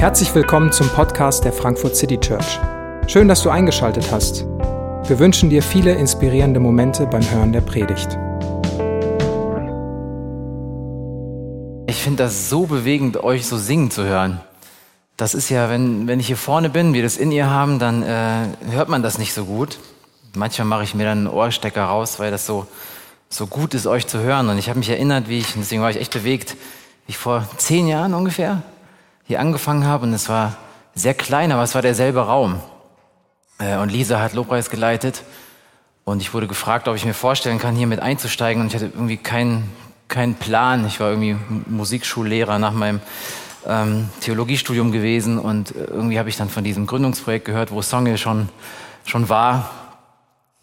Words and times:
Herzlich 0.00 0.34
willkommen 0.34 0.72
zum 0.72 0.88
Podcast 0.88 1.44
der 1.44 1.52
Frankfurt 1.52 1.94
City 1.94 2.18
Church. 2.18 2.58
Schön, 3.06 3.28
dass 3.28 3.42
du 3.42 3.50
eingeschaltet 3.50 4.10
hast. 4.10 4.46
Wir 5.06 5.18
wünschen 5.18 5.50
dir 5.50 5.62
viele 5.62 5.92
inspirierende 5.92 6.58
Momente 6.58 7.06
beim 7.06 7.20
Hören 7.30 7.52
der 7.52 7.60
Predigt. 7.60 8.08
Ich 11.86 12.02
finde 12.02 12.22
das 12.22 12.48
so 12.48 12.64
bewegend, 12.64 13.22
euch 13.22 13.46
so 13.46 13.58
singen 13.58 13.90
zu 13.90 14.04
hören. 14.04 14.40
Das 15.18 15.34
ist 15.34 15.50
ja, 15.50 15.68
wenn, 15.68 16.06
wenn 16.06 16.18
ich 16.18 16.28
hier 16.28 16.38
vorne 16.38 16.70
bin, 16.70 16.94
wir 16.94 17.02
das 17.02 17.18
in 17.18 17.30
ihr 17.30 17.50
haben, 17.50 17.78
dann 17.78 18.02
äh, 18.02 18.46
hört 18.70 18.88
man 18.88 19.02
das 19.02 19.18
nicht 19.18 19.34
so 19.34 19.44
gut. 19.44 19.78
Manchmal 20.34 20.66
mache 20.66 20.84
ich 20.84 20.94
mir 20.94 21.04
dann 21.04 21.18
einen 21.18 21.26
Ohrstecker 21.26 21.84
raus, 21.84 22.18
weil 22.18 22.30
das 22.30 22.46
so, 22.46 22.66
so 23.28 23.46
gut 23.46 23.74
ist, 23.74 23.86
euch 23.86 24.06
zu 24.06 24.20
hören. 24.20 24.48
Und 24.48 24.56
ich 24.56 24.70
habe 24.70 24.78
mich 24.78 24.88
erinnert, 24.88 25.28
wie 25.28 25.40
ich, 25.40 25.52
deswegen 25.58 25.82
war 25.82 25.90
ich 25.90 26.00
echt 26.00 26.14
bewegt, 26.14 26.56
wie 27.06 27.10
ich 27.10 27.18
vor 27.18 27.46
zehn 27.58 27.86
Jahren 27.86 28.14
ungefähr 28.14 28.62
hier 29.30 29.38
angefangen 29.38 29.86
habe 29.86 30.06
und 30.06 30.12
es 30.12 30.28
war 30.28 30.56
sehr 30.92 31.14
klein, 31.14 31.52
aber 31.52 31.62
es 31.62 31.76
war 31.76 31.82
derselbe 31.82 32.18
Raum. 32.18 32.58
Äh, 33.60 33.76
und 33.76 33.92
Lisa 33.92 34.18
hat 34.18 34.32
Lobpreis 34.32 34.70
geleitet 34.70 35.22
und 36.02 36.20
ich 36.20 36.34
wurde 36.34 36.48
gefragt, 36.48 36.88
ob 36.88 36.96
ich 36.96 37.04
mir 37.04 37.14
vorstellen 37.14 37.60
kann, 37.60 37.76
hier 37.76 37.86
mit 37.86 38.00
einzusteigen 38.00 38.60
und 38.60 38.66
ich 38.66 38.74
hatte 38.74 38.86
irgendwie 38.86 39.18
keinen 39.18 39.70
keinen 40.08 40.34
Plan. 40.34 40.84
Ich 40.84 40.98
war 40.98 41.10
irgendwie 41.10 41.36
Musikschullehrer 41.68 42.58
nach 42.58 42.72
meinem 42.72 42.98
ähm, 43.68 44.08
Theologiestudium 44.20 44.90
gewesen 44.90 45.38
und 45.38 45.76
äh, 45.76 45.84
irgendwie 45.84 46.18
habe 46.18 46.28
ich 46.28 46.36
dann 46.36 46.48
von 46.48 46.64
diesem 46.64 46.88
Gründungsprojekt 46.88 47.44
gehört, 47.44 47.70
wo 47.70 47.82
Songe 47.82 48.18
schon, 48.18 48.48
schon 49.04 49.28
war 49.28 49.70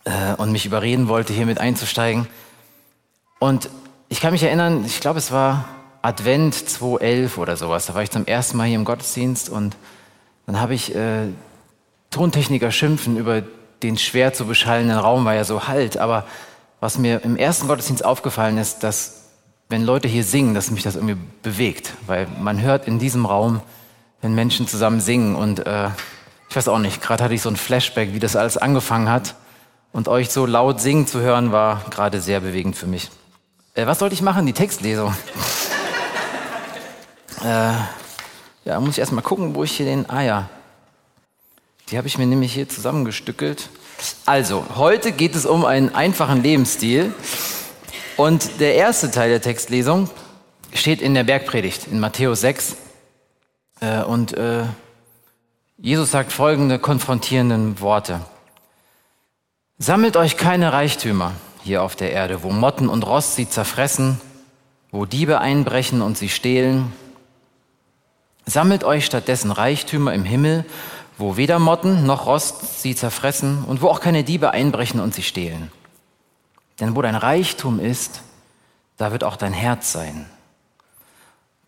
äh, 0.03 0.33
und 0.35 0.51
mich 0.51 0.65
überreden 0.65 1.07
wollte, 1.07 1.31
hier 1.31 1.45
mit 1.45 1.61
einzusteigen. 1.61 2.27
Und 3.39 3.69
ich 4.09 4.19
kann 4.19 4.33
mich 4.33 4.43
erinnern, 4.43 4.83
ich 4.85 4.99
glaube, 4.99 5.19
es 5.19 5.31
war 5.31 5.69
Advent 6.07 6.55
2011 6.55 7.37
oder 7.37 7.57
sowas. 7.57 7.87
Da 7.87 7.93
war 7.93 8.01
ich 8.01 8.11
zum 8.11 8.25
ersten 8.25 8.55
Mal 8.55 8.67
hier 8.67 8.77
im 8.77 8.85
Gottesdienst 8.85 9.49
und 9.49 9.75
dann 10.45 10.61
habe 10.61 10.73
ich 10.73 10.95
äh, 10.95 11.27
Tontechniker 12.11 12.71
schimpfen 12.71 13.17
über 13.17 13.43
den 13.83 13.97
schwer 13.97 14.31
zu 14.33 14.45
beschallenden 14.45 14.97
Raum, 14.97 15.25
weil 15.25 15.37
er 15.37 15.43
so 15.43 15.67
halt. 15.67 15.97
Aber 15.97 16.23
was 16.79 16.97
mir 16.97 17.25
im 17.25 17.35
ersten 17.35 17.67
Gottesdienst 17.67 18.05
aufgefallen 18.05 18.57
ist, 18.57 18.83
dass 18.83 19.25
wenn 19.67 19.83
Leute 19.83 20.07
hier 20.07 20.23
singen, 20.23 20.53
dass 20.53 20.71
mich 20.71 20.83
das 20.83 20.95
irgendwie 20.95 21.17
bewegt, 21.43 21.91
weil 22.05 22.25
man 22.39 22.61
hört 22.61 22.87
in 22.87 22.99
diesem 22.99 23.25
Raum, 23.25 23.59
wenn 24.21 24.33
Menschen 24.33 24.65
zusammen 24.65 25.01
singen 25.01 25.35
und 25.35 25.67
äh, 25.67 25.89
ich 26.49 26.55
weiß 26.55 26.69
auch 26.69 26.79
nicht, 26.79 27.01
gerade 27.01 27.25
hatte 27.25 27.33
ich 27.33 27.41
so 27.41 27.49
ein 27.49 27.57
Flashback, 27.57 28.13
wie 28.13 28.19
das 28.19 28.37
alles 28.37 28.55
angefangen 28.55 29.09
hat 29.09 29.35
und 29.91 30.07
euch 30.07 30.29
so 30.29 30.45
laut 30.45 30.79
singen 30.79 31.05
zu 31.05 31.19
hören, 31.19 31.51
war 31.51 31.81
gerade 31.89 32.21
sehr 32.21 32.39
bewegend 32.39 32.77
für 32.77 32.87
mich. 32.87 33.09
Äh, 33.73 33.87
was 33.87 33.99
sollte 33.99 34.15
ich 34.15 34.21
machen? 34.21 34.45
Die 34.45 34.53
Textlesung. 34.53 35.13
Äh, 37.43 37.73
ja, 38.65 38.79
muss 38.79 38.91
ich 38.91 38.99
erstmal 38.99 39.23
gucken, 39.23 39.55
wo 39.55 39.63
ich 39.63 39.71
hier 39.71 39.85
den. 39.85 40.05
Ja. 40.09 40.49
Die 41.89 41.97
habe 41.97 42.07
ich 42.07 42.17
mir 42.17 42.25
nämlich 42.25 42.53
hier 42.53 42.67
zusammengestückelt. 42.67 43.69
Also, 44.25 44.65
heute 44.75 45.11
geht 45.11 45.35
es 45.35 45.45
um 45.45 45.65
einen 45.65 45.95
einfachen 45.95 46.43
Lebensstil. 46.43 47.13
Und 48.17 48.59
der 48.59 48.75
erste 48.75 49.11
Teil 49.11 49.29
der 49.29 49.41
Textlesung 49.41 50.09
steht 50.73 51.01
in 51.01 51.13
der 51.13 51.23
Bergpredigt, 51.23 51.87
in 51.87 51.99
Matthäus 51.99 52.41
6. 52.41 52.75
Äh, 53.79 54.03
und 54.03 54.35
äh, 54.35 54.63
Jesus 55.77 56.11
sagt 56.11 56.31
folgende 56.31 56.79
konfrontierenden 56.79 57.79
Worte. 57.79 58.21
Sammelt 59.77 60.17
euch 60.17 60.37
keine 60.37 60.73
Reichtümer 60.73 61.33
hier 61.63 61.83
auf 61.83 61.95
der 61.95 62.11
Erde, 62.11 62.41
wo 62.41 62.49
Motten 62.49 62.89
und 62.89 63.05
Rost 63.05 63.35
sie 63.35 63.47
zerfressen, 63.47 64.19
wo 64.91 65.05
Diebe 65.05 65.39
einbrechen 65.39 66.01
und 66.01 66.17
sie 66.17 66.29
stehlen 66.29 66.91
Sammelt 68.49 68.85
euch 68.85 69.05
stattdessen 69.05 69.51
Reichtümer 69.51 70.13
im 70.13 70.23
Himmel, 70.23 70.63
wo 71.17 71.35
weder 71.35 71.59
Motten 71.59 72.05
noch 72.05 72.25
Rost 72.25 72.81
sie 72.81 72.95
zerfressen 72.95 73.65
und 73.65 73.81
wo 73.81 73.89
auch 73.89 73.99
keine 73.99 74.23
Diebe 74.23 74.51
einbrechen 74.51 75.01
und 75.01 75.13
sie 75.13 75.21
stehlen. 75.23 75.69
Denn 76.79 76.95
wo 76.95 77.01
dein 77.01 77.15
Reichtum 77.15 77.81
ist, 77.81 78.21
da 78.95 79.11
wird 79.11 79.25
auch 79.25 79.35
dein 79.35 79.51
Herz 79.51 79.91
sein. 79.91 80.27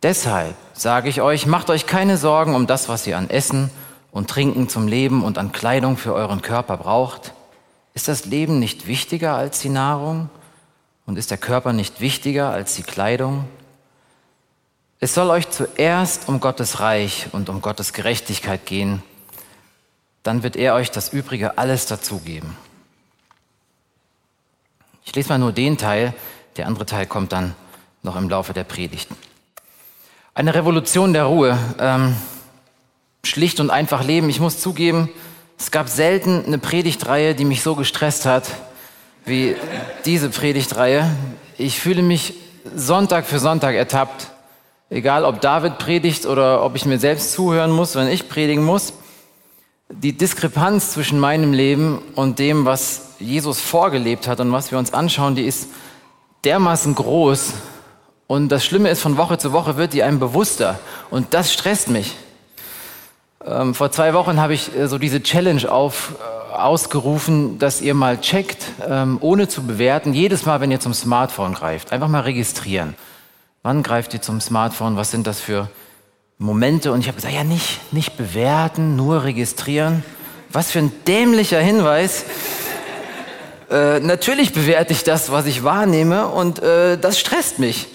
Deshalb 0.01 0.55
sage 0.73 1.09
ich 1.09 1.21
euch, 1.21 1.45
macht 1.45 1.69
euch 1.69 1.85
keine 1.85 2.15
Sorgen 2.15 2.55
um 2.55 2.65
das, 2.65 2.87
was 2.87 3.05
ihr 3.05 3.17
an 3.17 3.29
Essen 3.29 3.69
und 4.11 4.29
Trinken 4.29 4.69
zum 4.69 4.87
Leben 4.87 5.25
und 5.25 5.37
an 5.37 5.51
Kleidung 5.51 5.97
für 5.97 6.13
euren 6.13 6.41
Körper 6.41 6.77
braucht. 6.77 7.33
Ist 7.93 8.07
das 8.07 8.23
Leben 8.23 8.57
nicht 8.59 8.87
wichtiger 8.87 9.35
als 9.35 9.59
die 9.59 9.69
Nahrung? 9.69 10.29
Und 11.05 11.17
ist 11.17 11.29
der 11.29 11.37
Körper 11.37 11.73
nicht 11.73 11.99
wichtiger 11.99 12.51
als 12.51 12.75
die 12.75 12.83
Kleidung? 12.83 13.49
Es 15.01 15.13
soll 15.13 15.29
euch 15.29 15.49
zuerst 15.49 16.27
um 16.27 16.41
Gottes 16.41 16.81
Reich 16.81 17.27
und 17.31 17.47
um 17.47 17.61
Gottes 17.61 17.93
Gerechtigkeit 17.93 18.65
gehen, 18.65 19.01
dann 20.23 20.43
wird 20.43 20.57
er 20.57 20.73
euch 20.73 20.91
das 20.91 21.13
Übrige 21.13 21.57
alles 21.57 21.85
dazugeben. 21.85 22.57
Ich 25.05 25.15
lese 25.15 25.29
mal 25.29 25.37
nur 25.39 25.53
den 25.53 25.77
Teil, 25.77 26.13
der 26.57 26.67
andere 26.67 26.85
Teil 26.85 27.05
kommt 27.05 27.31
dann 27.31 27.55
noch 28.03 28.17
im 28.17 28.29
Laufe 28.29 28.51
der 28.51 28.65
Predigt. 28.65 29.09
Eine 30.33 30.53
Revolution 30.53 31.13
der 31.13 31.23
Ruhe. 31.23 31.57
Ähm, 31.79 32.15
schlicht 33.23 33.59
und 33.59 33.69
einfach 33.69 34.03
leben. 34.03 34.29
Ich 34.29 34.39
muss 34.39 34.59
zugeben, 34.59 35.09
es 35.57 35.71
gab 35.71 35.89
selten 35.89 36.45
eine 36.45 36.57
Predigtreihe, 36.57 37.35
die 37.35 37.45
mich 37.45 37.63
so 37.63 37.75
gestresst 37.75 38.25
hat 38.25 38.49
wie 39.25 39.55
diese 40.05 40.29
Predigtreihe. 40.29 41.09
Ich 41.57 41.79
fühle 41.79 42.01
mich 42.01 42.33
Sonntag 42.75 43.25
für 43.25 43.39
Sonntag 43.39 43.75
ertappt 43.75 44.31
Egal 44.89 45.23
ob 45.23 45.39
David 45.39 45.77
predigt 45.77 46.25
oder 46.25 46.63
ob 46.63 46.75
ich 46.75 46.85
mir 46.85 46.97
selbst 46.97 47.33
zuhören 47.33 47.71
muss, 47.71 47.95
wenn 47.95 48.07
ich 48.07 48.27
predigen 48.27 48.63
muss. 48.63 48.93
Die 49.89 50.13
Diskrepanz 50.13 50.91
zwischen 50.91 51.19
meinem 51.19 51.53
Leben 51.53 51.99
und 52.15 52.39
dem, 52.39 52.65
was 52.65 53.15
Jesus 53.19 53.59
vorgelebt 53.59 54.27
hat 54.27 54.39
und 54.39 54.51
was 54.51 54.71
wir 54.71 54.79
uns 54.79 54.93
anschauen, 54.93 55.35
die 55.35 55.45
ist 55.45 55.69
dermaßen 56.43 56.95
groß. 56.95 57.53
Und 58.25 58.49
das 58.49 58.65
Schlimme 58.65 58.89
ist, 58.89 59.01
von 59.01 59.17
Woche 59.17 59.37
zu 59.37 59.51
Woche 59.51 59.77
wird 59.77 59.93
die 59.93 60.03
einem 60.03 60.19
bewusster. 60.19 60.79
Und 61.09 61.33
das 61.33 61.53
stresst 61.53 61.89
mich. 61.89 62.15
Ähm, 63.45 63.73
vor 63.75 63.91
zwei 63.91 64.13
Wochen 64.13 64.39
habe 64.39 64.53
ich 64.53 64.75
äh, 64.75 64.87
so 64.87 64.97
diese 64.97 65.21
Challenge 65.21 65.71
auf, 65.71 66.13
äh, 66.19 66.55
ausgerufen, 66.55 67.57
dass 67.57 67.81
ihr 67.81 67.93
mal 67.93 68.19
checkt, 68.19 68.65
ähm, 68.87 69.17
ohne 69.21 69.47
zu 69.47 69.63
bewerten, 69.63 70.13
jedes 70.13 70.45
Mal, 70.45 70.61
wenn 70.61 70.71
ihr 70.71 70.79
zum 70.79 70.93
Smartphone 70.93 71.53
greift, 71.53 71.91
einfach 71.91 72.07
mal 72.07 72.21
registrieren. 72.21 72.95
Wann 73.61 73.83
greift 73.83 74.13
ihr 74.13 74.21
zum 74.21 74.39
Smartphone? 74.39 74.95
Was 74.95 75.11
sind 75.11 75.27
das 75.27 75.41
für 75.41 75.69
Momente? 76.37 76.93
Und 76.93 77.01
ich 77.01 77.07
habe 77.07 77.17
gesagt, 77.17 77.33
ja, 77.33 77.43
nicht, 77.43 77.91
nicht 77.91 78.15
bewerten, 78.15 78.95
nur 78.95 79.25
registrieren. 79.25 80.03
Was 80.49 80.71
für 80.71 80.79
ein 80.79 80.93
dämlicher 81.05 81.59
Hinweis. 81.59 82.23
Äh, 83.69 83.99
natürlich 83.99 84.53
bewerte 84.53 84.93
ich 84.93 85.03
das, 85.03 85.31
was 85.31 85.45
ich 85.45 85.63
wahrnehme 85.65 86.27
und 86.27 86.59
äh, 86.59 86.97
das 86.97 87.19
stresst 87.19 87.59
mich. 87.59 87.87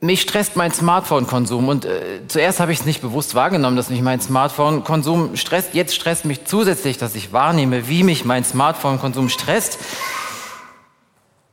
Mich 0.00 0.22
stresst 0.22 0.56
mein 0.56 0.72
Smartphone-Konsum 0.72 1.68
und 1.68 1.84
äh, 1.84 2.22
zuerst 2.26 2.60
habe 2.60 2.72
ich 2.72 2.80
es 2.80 2.86
nicht 2.86 3.02
bewusst 3.02 3.34
wahrgenommen, 3.34 3.76
dass 3.76 3.90
mich 3.90 4.00
mein 4.00 4.20
Smartphone-Konsum 4.22 5.36
stresst. 5.36 5.74
Jetzt 5.74 5.94
stresst 5.94 6.24
mich 6.24 6.46
zusätzlich, 6.46 6.96
dass 6.96 7.14
ich 7.14 7.32
wahrnehme, 7.34 7.88
wie 7.88 8.02
mich 8.02 8.24
mein 8.24 8.42
Smartphone-Konsum 8.42 9.28
stresst. 9.28 9.78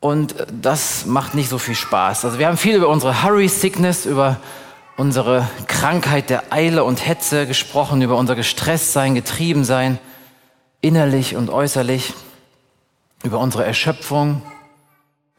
Und 0.02 0.36
das 0.52 1.06
macht 1.06 1.36
nicht 1.36 1.48
so 1.48 1.60
viel 1.60 1.76
Spaß. 1.76 2.26
Also 2.26 2.40
wir 2.40 2.48
haben 2.48 2.58
viel 2.58 2.76
über 2.76 2.90
unsere 2.90 3.24
Hurry 3.24 3.48
Sickness, 3.48 4.08
über 4.08 4.38
unsere 4.98 5.48
Krankheit 5.68 6.32
der 6.32 6.52
Eile 6.52 6.84
und 6.84 7.06
Hetze 7.06 7.46
gesprochen, 7.46 8.02
über 8.02 8.18
unser 8.18 8.36
Gestresstsein, 8.36 9.14
Getriebensein, 9.14 10.00
innerlich 10.82 11.36
und 11.36 11.52
äußerlich, 11.52 12.16
über 13.24 13.38
unsere 13.38 13.64
Erschöpfung, 13.64 14.42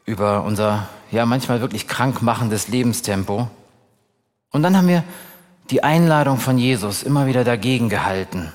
über 0.05 0.43
unser, 0.43 0.87
ja, 1.11 1.25
manchmal 1.25 1.59
wirklich 1.59 1.89
krankmachendes 1.89 2.69
Lebenstempo. 2.69 3.49
Und 4.51 4.63
dann 4.63 4.77
haben 4.77 4.87
wir 4.87 5.03
die 5.71 5.83
Einladung 5.83 6.39
von 6.39 6.57
Jesus 6.57 7.03
immer 7.03 7.27
wieder 7.27 7.43
dagegen 7.43 7.89
gehalten. 7.89 8.53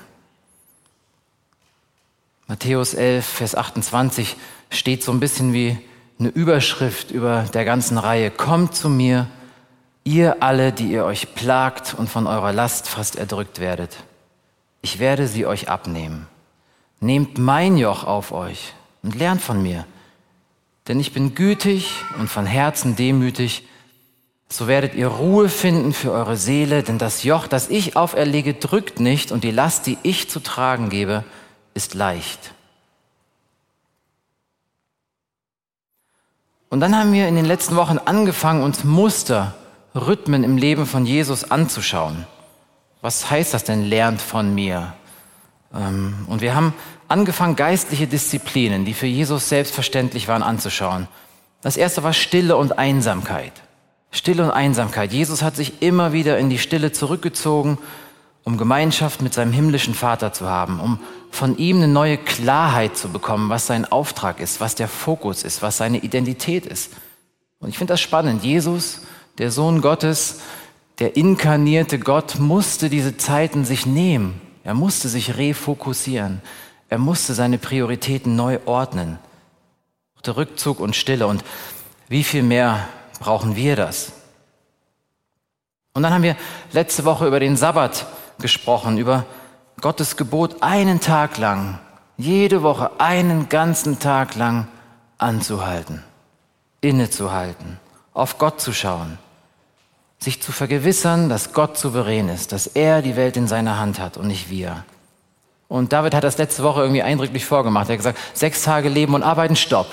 Matthäus 2.47 2.95
11, 2.95 3.27
Vers 3.27 3.53
28 3.53 4.35
steht 4.71 5.03
so 5.03 5.11
ein 5.11 5.19
bisschen 5.19 5.53
wie 5.53 5.77
eine 6.19 6.29
Überschrift 6.29 7.11
über 7.11 7.45
der 7.53 7.63
ganzen 7.65 7.97
Reihe. 7.97 8.29
Kommt 8.29 8.75
zu 8.75 8.89
mir, 8.89 9.27
ihr 10.03 10.43
alle, 10.43 10.73
die 10.73 10.91
ihr 10.91 11.05
euch 11.05 11.33
plagt 11.33 11.95
und 11.97 12.09
von 12.09 12.27
eurer 12.27 12.51
Last 12.51 12.87
fast 12.89 13.15
erdrückt 13.15 13.59
werdet. 13.59 13.97
Ich 14.81 14.99
werde 14.99 15.27
sie 15.27 15.45
euch 15.45 15.69
abnehmen. 15.69 16.27
Nehmt 16.99 17.37
mein 17.37 17.77
Joch 17.77 18.03
auf 18.03 18.31
euch 18.33 18.73
und 19.01 19.15
lernt 19.15 19.41
von 19.41 19.61
mir. 19.63 19.85
Denn 20.87 20.99
ich 20.99 21.13
bin 21.13 21.35
gütig 21.35 21.93
und 22.17 22.29
von 22.29 22.45
Herzen 22.45 22.95
demütig. 22.95 23.65
So 24.49 24.67
werdet 24.67 24.95
ihr 24.95 25.07
Ruhe 25.07 25.47
finden 25.47 25.93
für 25.93 26.11
eure 26.11 26.35
Seele, 26.35 26.83
denn 26.83 26.97
das 26.97 27.23
Joch, 27.23 27.47
das 27.47 27.69
ich 27.69 27.95
auferlege, 27.95 28.55
drückt 28.55 28.99
nicht 28.99 29.31
und 29.31 29.43
die 29.43 29.51
Last, 29.51 29.85
die 29.85 29.97
ich 30.03 30.29
zu 30.29 30.41
tragen 30.41 30.89
gebe, 30.89 31.23
ist 31.75 31.93
leicht. 31.93 32.53
Und 36.69 36.81
dann 36.81 36.95
haben 36.95 37.13
wir 37.13 37.27
in 37.27 37.35
den 37.35 37.45
letzten 37.45 37.75
Wochen 37.75 37.97
angefangen, 37.97 38.61
uns 38.63 38.83
Muster, 38.83 39.55
Rhythmen 39.95 40.43
im 40.43 40.57
Leben 40.57 40.85
von 40.85 41.05
Jesus 41.05 41.49
anzuschauen. 41.49 42.27
Was 43.01 43.29
heißt 43.29 43.53
das 43.53 43.63
denn, 43.63 43.85
lernt 43.85 44.21
von 44.21 44.53
mir? 44.53 44.93
Ähm, 45.73 46.27
und 46.27 46.41
wir 46.41 46.55
haben 46.55 46.73
angefangen, 47.07 47.55
geistliche 47.55 48.05
Disziplinen, 48.05 48.85
die 48.85 48.93
für 48.93 49.07
Jesus 49.07 49.49
selbstverständlich 49.49 50.27
waren, 50.27 50.43
anzuschauen. 50.43 51.07
Das 51.61 51.75
erste 51.75 52.03
war 52.03 52.13
Stille 52.13 52.55
und 52.55 52.77
Einsamkeit. 52.77 53.53
Stille 54.11 54.43
und 54.43 54.51
Einsamkeit. 54.51 55.11
Jesus 55.11 55.41
hat 55.41 55.55
sich 55.55 55.81
immer 55.81 56.13
wieder 56.13 56.37
in 56.37 56.49
die 56.49 56.59
Stille 56.59 56.91
zurückgezogen, 56.91 57.77
um 58.43 58.57
Gemeinschaft 58.57 59.21
mit 59.21 59.33
seinem 59.33 59.51
himmlischen 59.51 59.93
Vater 59.93 60.33
zu 60.33 60.47
haben, 60.47 60.79
um 60.79 60.99
von 61.31 61.57
ihm 61.57 61.77
eine 61.77 61.87
neue 61.87 62.17
Klarheit 62.17 62.97
zu 62.97 63.09
bekommen, 63.09 63.49
was 63.49 63.67
sein 63.67 63.85
Auftrag 63.85 64.39
ist, 64.39 64.59
was 64.59 64.75
der 64.75 64.87
Fokus 64.87 65.43
ist, 65.43 65.61
was 65.61 65.77
seine 65.77 65.99
Identität 65.99 66.65
ist. 66.65 66.93
Und 67.59 67.69
ich 67.69 67.77
finde 67.77 67.93
das 67.93 68.01
spannend. 68.01 68.43
Jesus, 68.43 69.01
der 69.37 69.51
Sohn 69.51 69.81
Gottes, 69.81 70.39
der 70.99 71.15
inkarnierte 71.15 71.99
Gott, 71.99 72.39
musste 72.39 72.89
diese 72.89 73.17
Zeiten 73.17 73.65
sich 73.65 73.85
nehmen. 73.85 74.41
Er 74.63 74.73
musste 74.73 75.09
sich 75.09 75.37
refokussieren. 75.37 76.41
Er 76.89 76.97
musste 76.97 77.33
seine 77.33 77.57
Prioritäten 77.57 78.35
neu 78.35 78.59
ordnen. 78.65 79.19
Der 80.25 80.35
Rückzug 80.35 80.79
und 80.79 80.95
Stille. 80.95 81.27
Und 81.27 81.43
wie 82.07 82.23
viel 82.23 82.43
mehr 82.43 82.87
brauchen 83.19 83.55
wir 83.55 83.75
das? 83.75 84.11
Und 85.93 86.03
dann 86.03 86.13
haben 86.13 86.23
wir 86.23 86.35
letzte 86.71 87.05
Woche 87.05 87.27
über 87.27 87.39
den 87.39 87.55
Sabbat 87.57 88.05
gesprochen, 88.39 88.97
über 88.97 89.25
Gottes 89.81 90.17
Gebot, 90.17 90.61
einen 90.61 90.99
Tag 90.99 91.37
lang, 91.37 91.79
jede 92.17 92.63
Woche, 92.63 92.91
einen 92.99 93.49
ganzen 93.49 93.99
Tag 93.99 94.35
lang 94.35 94.67
anzuhalten, 95.17 96.03
innezuhalten, 96.81 97.79
auf 98.13 98.37
Gott 98.37 98.59
zu 98.59 98.73
schauen, 98.73 99.17
sich 100.19 100.41
zu 100.41 100.51
vergewissern, 100.51 101.29
dass 101.29 101.53
Gott 101.53 101.77
souverän 101.77 102.27
ist, 102.27 102.51
dass 102.51 102.67
er 102.67 103.01
die 103.01 103.15
Welt 103.15 103.37
in 103.37 103.47
seiner 103.47 103.79
Hand 103.79 103.99
hat 103.99 104.17
und 104.17 104.27
nicht 104.27 104.49
wir. 104.49 104.83
Und 105.69 105.93
David 105.93 106.13
hat 106.13 106.23
das 106.23 106.37
letzte 106.37 106.63
Woche 106.63 106.81
irgendwie 106.81 107.03
eindrücklich 107.03 107.45
vorgemacht. 107.45 107.89
Er 107.89 107.93
hat 107.93 107.99
gesagt, 107.99 108.19
sechs 108.33 108.63
Tage 108.63 108.89
leben 108.89 109.13
und 109.13 109.23
arbeiten, 109.23 109.55
stopp. 109.55 109.87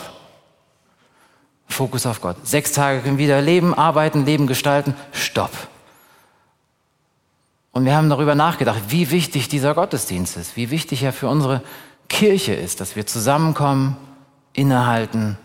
Fokus 1.69 2.07
auf 2.07 2.21
Gott. 2.21 2.37
Sechs 2.45 2.73
Tage 2.73 3.01
können 3.01 3.19
wieder 3.19 3.41
leben, 3.43 3.75
arbeiten, 3.75 4.25
leben, 4.25 4.47
gestalten, 4.47 4.95
stopp. 5.13 5.51
Und 7.77 7.85
wir 7.85 7.95
haben 7.95 8.09
darüber 8.09 8.35
nachgedacht, 8.35 8.85
wie 8.89 9.11
wichtig 9.11 9.49
dieser 9.49 9.75
Gottesdienst 9.75 10.39
ist, 10.39 10.57
wie 10.57 10.71
wichtig 10.71 11.03
er 11.03 11.13
für 11.13 11.29
unsere 11.29 11.61
Kirche 12.09 12.55
ist, 12.55 12.81
dass 12.81 12.97
wir 12.97 13.07
zusammenkommen, 13.07 13.99
innehalten, 14.55 15.37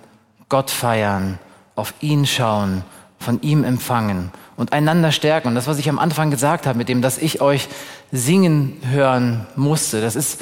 Gott 0.48 0.72
feiern, 0.72 1.40
auf 1.76 1.94
ihn 2.00 2.26
schauen, 2.26 2.84
von 3.20 3.42
ihm 3.42 3.66
empfangen 3.66 4.32
und 4.56 4.72
einander 4.72 5.12
stärken. 5.12 5.50
Und 5.50 5.56
das, 5.56 5.68
was 5.68 5.78
ich 5.78 5.90
am 5.90 6.00
Anfang 6.00 6.32
gesagt 6.32 6.68
habe, 6.68 6.78
mit 6.78 6.88
dem, 6.88 7.02
dass 7.02 7.18
ich 7.18 7.42
euch 7.42 7.68
singen 8.14 8.78
hören 8.90 9.46
musste, 9.58 10.00
das 10.00 10.16
ist, 10.16 10.40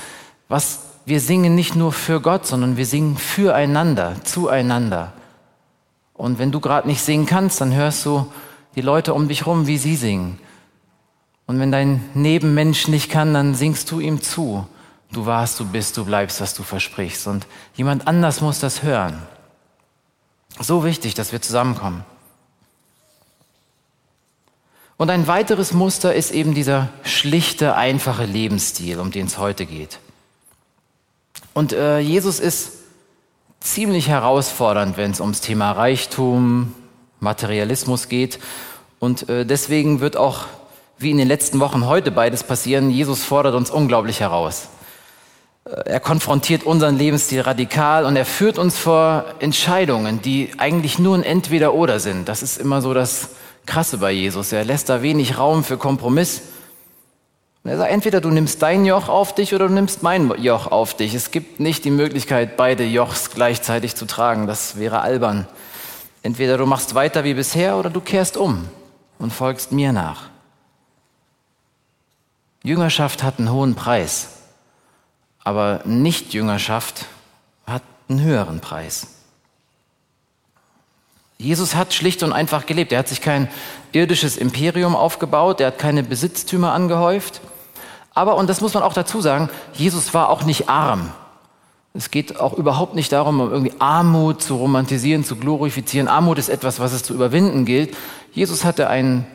was 0.47 0.81
wir 1.07 1.19
singen 1.19 1.55
nicht 1.55 1.75
nur 1.75 1.91
für 1.91 2.21
Gott, 2.21 2.45
sondern 2.45 2.77
wir 2.77 2.85
singen 2.85 3.17
füreinander, 3.17 4.13
zueinander. 4.23 5.13
Und 6.13 6.37
wenn 6.37 6.51
du 6.51 6.59
gerade 6.59 6.87
nicht 6.87 7.01
singen 7.01 7.25
kannst, 7.25 7.61
dann 7.61 7.73
hörst 7.73 8.05
du 8.05 8.31
die 8.75 8.81
Leute 8.81 9.15
um 9.15 9.27
dich 9.27 9.47
rum, 9.47 9.65
wie 9.65 9.79
sie 9.79 9.95
singen. 9.95 10.37
Und 11.49 11.59
wenn 11.59 11.71
dein 11.71 12.07
Nebenmensch 12.13 12.87
nicht 12.89 13.09
kann, 13.09 13.33
dann 13.33 13.55
singst 13.55 13.89
du 13.89 13.99
ihm 13.99 14.21
zu. 14.21 14.67
Du 15.11 15.25
warst, 15.25 15.59
du 15.59 15.65
bist, 15.65 15.97
du 15.97 16.05
bleibst, 16.05 16.41
was 16.41 16.53
du 16.53 16.61
versprichst. 16.61 17.25
Und 17.25 17.47
jemand 17.73 18.07
anders 18.07 18.41
muss 18.41 18.59
das 18.59 18.83
hören. 18.83 19.19
So 20.59 20.85
wichtig, 20.85 21.15
dass 21.15 21.31
wir 21.31 21.41
zusammenkommen. 21.41 22.05
Und 24.95 25.09
ein 25.09 25.25
weiteres 25.25 25.73
Muster 25.73 26.13
ist 26.13 26.29
eben 26.29 26.53
dieser 26.53 26.89
schlichte, 27.01 27.75
einfache 27.75 28.25
Lebensstil, 28.25 28.99
um 28.99 29.09
den 29.09 29.25
es 29.25 29.39
heute 29.39 29.65
geht. 29.65 29.97
Und 31.55 31.73
äh, 31.73 31.97
Jesus 31.97 32.39
ist 32.39 32.73
ziemlich 33.59 34.07
herausfordernd, 34.07 34.97
wenn 34.97 35.09
es 35.09 35.19
ums 35.19 35.41
Thema 35.41 35.71
Reichtum, 35.71 36.75
Materialismus 37.19 38.07
geht. 38.07 38.37
Und 38.99 39.27
äh, 39.29 39.47
deswegen 39.47 39.99
wird 39.99 40.15
auch 40.15 40.45
wie 40.99 41.11
in 41.11 41.17
den 41.17 41.27
letzten 41.27 41.59
Wochen 41.61 41.87
heute 41.87 42.11
beides 42.11 42.43
passieren. 42.43 42.91
Jesus 42.91 43.23
fordert 43.23 43.55
uns 43.55 43.71
unglaublich 43.71 44.19
heraus. 44.19 44.67
Äh, 45.65 45.89
er 45.91 45.99
konfrontiert 45.99 46.63
unseren 46.63 46.97
Lebensstil 46.97 47.41
radikal 47.41 48.05
und 48.05 48.15
er 48.15 48.25
führt 48.25 48.57
uns 48.57 48.77
vor 48.77 49.25
Entscheidungen, 49.39 50.21
die 50.21 50.51
eigentlich 50.57 50.99
nur 50.99 51.15
ein 51.15 51.23
Entweder-Oder 51.23 51.99
sind. 51.99 52.27
Das 52.27 52.43
ist 52.43 52.57
immer 52.57 52.81
so 52.81 52.93
das 52.93 53.29
Krasse 53.65 53.97
bei 53.99 54.11
Jesus. 54.11 54.51
Er 54.51 54.65
lässt 54.65 54.89
da 54.89 55.01
wenig 55.01 55.37
Raum 55.37 55.63
für 55.63 55.77
Kompromiss. 55.77 56.41
Er 57.63 57.77
sagt, 57.77 57.91
entweder 57.91 58.19
du 58.19 58.29
nimmst 58.29 58.61
dein 58.61 58.85
Joch 58.85 59.09
auf 59.09 59.35
dich 59.35 59.53
oder 59.53 59.67
du 59.67 59.73
nimmst 59.73 60.01
mein 60.01 60.31
Joch 60.41 60.67
auf 60.67 60.95
dich. 60.95 61.13
Es 61.13 61.31
gibt 61.31 61.59
nicht 61.59 61.85
die 61.85 61.91
Möglichkeit, 61.91 62.57
beide 62.57 62.83
Jochs 62.83 63.31
gleichzeitig 63.31 63.95
zu 63.95 64.05
tragen. 64.05 64.47
Das 64.47 64.77
wäre 64.77 65.01
albern. 65.01 65.47
Entweder 66.23 66.57
du 66.57 66.65
machst 66.65 66.95
weiter 66.95 67.23
wie 67.23 67.33
bisher 67.33 67.77
oder 67.77 67.89
du 67.89 68.01
kehrst 68.01 68.37
um 68.37 68.65
und 69.19 69.31
folgst 69.31 69.71
mir 69.71 69.93
nach. 69.93 70.29
Jüngerschaft 72.63 73.23
hat 73.23 73.39
einen 73.39 73.51
hohen 73.51 73.75
Preis, 73.75 74.29
aber 75.43 75.81
Nicht-Jüngerschaft 75.85 77.05
hat 77.65 77.83
einen 78.09 78.21
höheren 78.21 78.59
Preis. 78.59 79.07
Jesus 81.37 81.73
hat 81.73 81.93
schlicht 81.93 82.21
und 82.21 82.33
einfach 82.33 82.65
gelebt. 82.65 82.91
Er 82.91 82.99
hat 82.99 83.07
sich 83.07 83.21
kein 83.21 83.47
irdisches 83.93 84.35
Imperium 84.35 84.93
aufgebaut, 84.93 85.61
er 85.61 85.67
hat 85.67 85.79
keine 85.79 86.03
Besitztümer 86.03 86.73
angehäuft. 86.73 87.39
Aber, 88.13 88.35
und 88.35 88.49
das 88.49 88.59
muss 88.59 88.73
man 88.73 88.83
auch 88.83 88.91
dazu 88.93 89.21
sagen, 89.21 89.49
Jesus 89.73 90.13
war 90.13 90.27
auch 90.27 90.43
nicht 90.43 90.67
arm. 90.67 91.11
Es 91.93 92.11
geht 92.11 92.39
auch 92.39 92.53
überhaupt 92.53 92.93
nicht 92.93 93.13
darum, 93.13 93.39
um 93.39 93.51
irgendwie 93.51 93.73
Armut 93.79 94.43
zu 94.43 94.57
romantisieren, 94.57 95.23
zu 95.23 95.37
glorifizieren. 95.37 96.09
Armut 96.09 96.37
ist 96.37 96.49
etwas, 96.49 96.79
was 96.79 96.91
es 96.91 97.03
zu 97.03 97.13
überwinden 97.13 97.63
gilt. 97.63 97.95
Jesus 98.33 98.65
hatte 98.65 98.89
einen 98.89 99.25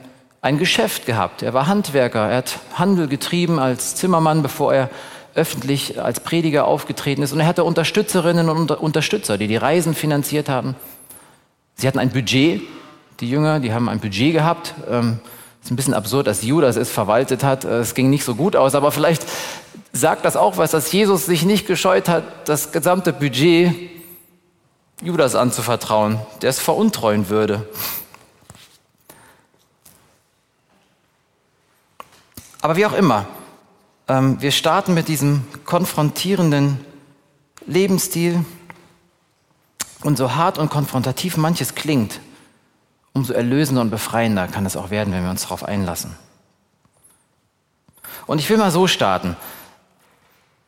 ein 0.44 0.58
Geschäft 0.58 1.06
gehabt. 1.06 1.42
Er 1.42 1.54
war 1.54 1.68
Handwerker, 1.68 2.28
er 2.28 2.36
hat 2.36 2.58
Handel 2.74 3.08
getrieben 3.08 3.58
als 3.58 3.94
Zimmermann, 3.94 4.42
bevor 4.42 4.74
er 4.74 4.90
öffentlich 5.34 6.02
als 6.02 6.20
Prediger 6.20 6.66
aufgetreten 6.66 7.22
ist. 7.22 7.32
Und 7.32 7.40
er 7.40 7.46
hatte 7.46 7.64
Unterstützerinnen 7.64 8.50
und 8.50 8.70
Unterstützer, 8.70 9.38
die 9.38 9.48
die 9.48 9.56
Reisen 9.56 9.94
finanziert 9.94 10.50
haben. 10.50 10.76
Sie 11.76 11.88
hatten 11.88 11.98
ein 11.98 12.10
Budget, 12.10 12.60
die 13.20 13.30
Jünger, 13.30 13.58
die 13.58 13.72
haben 13.72 13.88
ein 13.88 14.00
Budget 14.00 14.34
gehabt. 14.34 14.74
Ähm, 14.90 15.18
ist 15.62 15.70
ein 15.70 15.76
bisschen 15.76 15.94
absurd, 15.94 16.26
dass 16.26 16.42
Judas 16.42 16.76
es 16.76 16.90
verwaltet 16.90 17.42
hat. 17.42 17.64
Äh, 17.64 17.78
es 17.78 17.94
ging 17.94 18.10
nicht 18.10 18.24
so 18.24 18.34
gut 18.34 18.54
aus, 18.54 18.74
aber 18.74 18.92
vielleicht 18.92 19.24
sagt 19.94 20.26
das 20.26 20.36
auch 20.36 20.58
was, 20.58 20.72
dass 20.72 20.92
Jesus 20.92 21.24
sich 21.24 21.46
nicht 21.46 21.66
gescheut 21.66 22.06
hat, 22.10 22.22
das 22.44 22.70
gesamte 22.70 23.14
Budget 23.14 23.74
Judas 25.02 25.36
anzuvertrauen, 25.36 26.18
der 26.42 26.50
es 26.50 26.60
veruntreuen 26.60 27.30
würde. 27.30 27.66
Aber 32.64 32.76
wie 32.76 32.86
auch 32.86 32.94
immer, 32.94 33.26
ähm, 34.08 34.40
wir 34.40 34.50
starten 34.50 34.94
mit 34.94 35.08
diesem 35.08 35.44
konfrontierenden 35.66 36.82
Lebensstil. 37.66 38.42
Und 40.02 40.16
so 40.16 40.34
hart 40.34 40.56
und 40.56 40.70
konfrontativ 40.70 41.36
manches 41.36 41.74
klingt, 41.74 42.20
umso 43.12 43.34
erlösender 43.34 43.82
und 43.82 43.90
befreiender 43.90 44.48
kann 44.48 44.64
es 44.64 44.78
auch 44.78 44.88
werden, 44.88 45.12
wenn 45.12 45.24
wir 45.24 45.30
uns 45.30 45.42
darauf 45.42 45.62
einlassen. 45.62 46.16
Und 48.24 48.38
ich 48.38 48.48
will 48.48 48.56
mal 48.56 48.70
so 48.70 48.86
starten. 48.86 49.36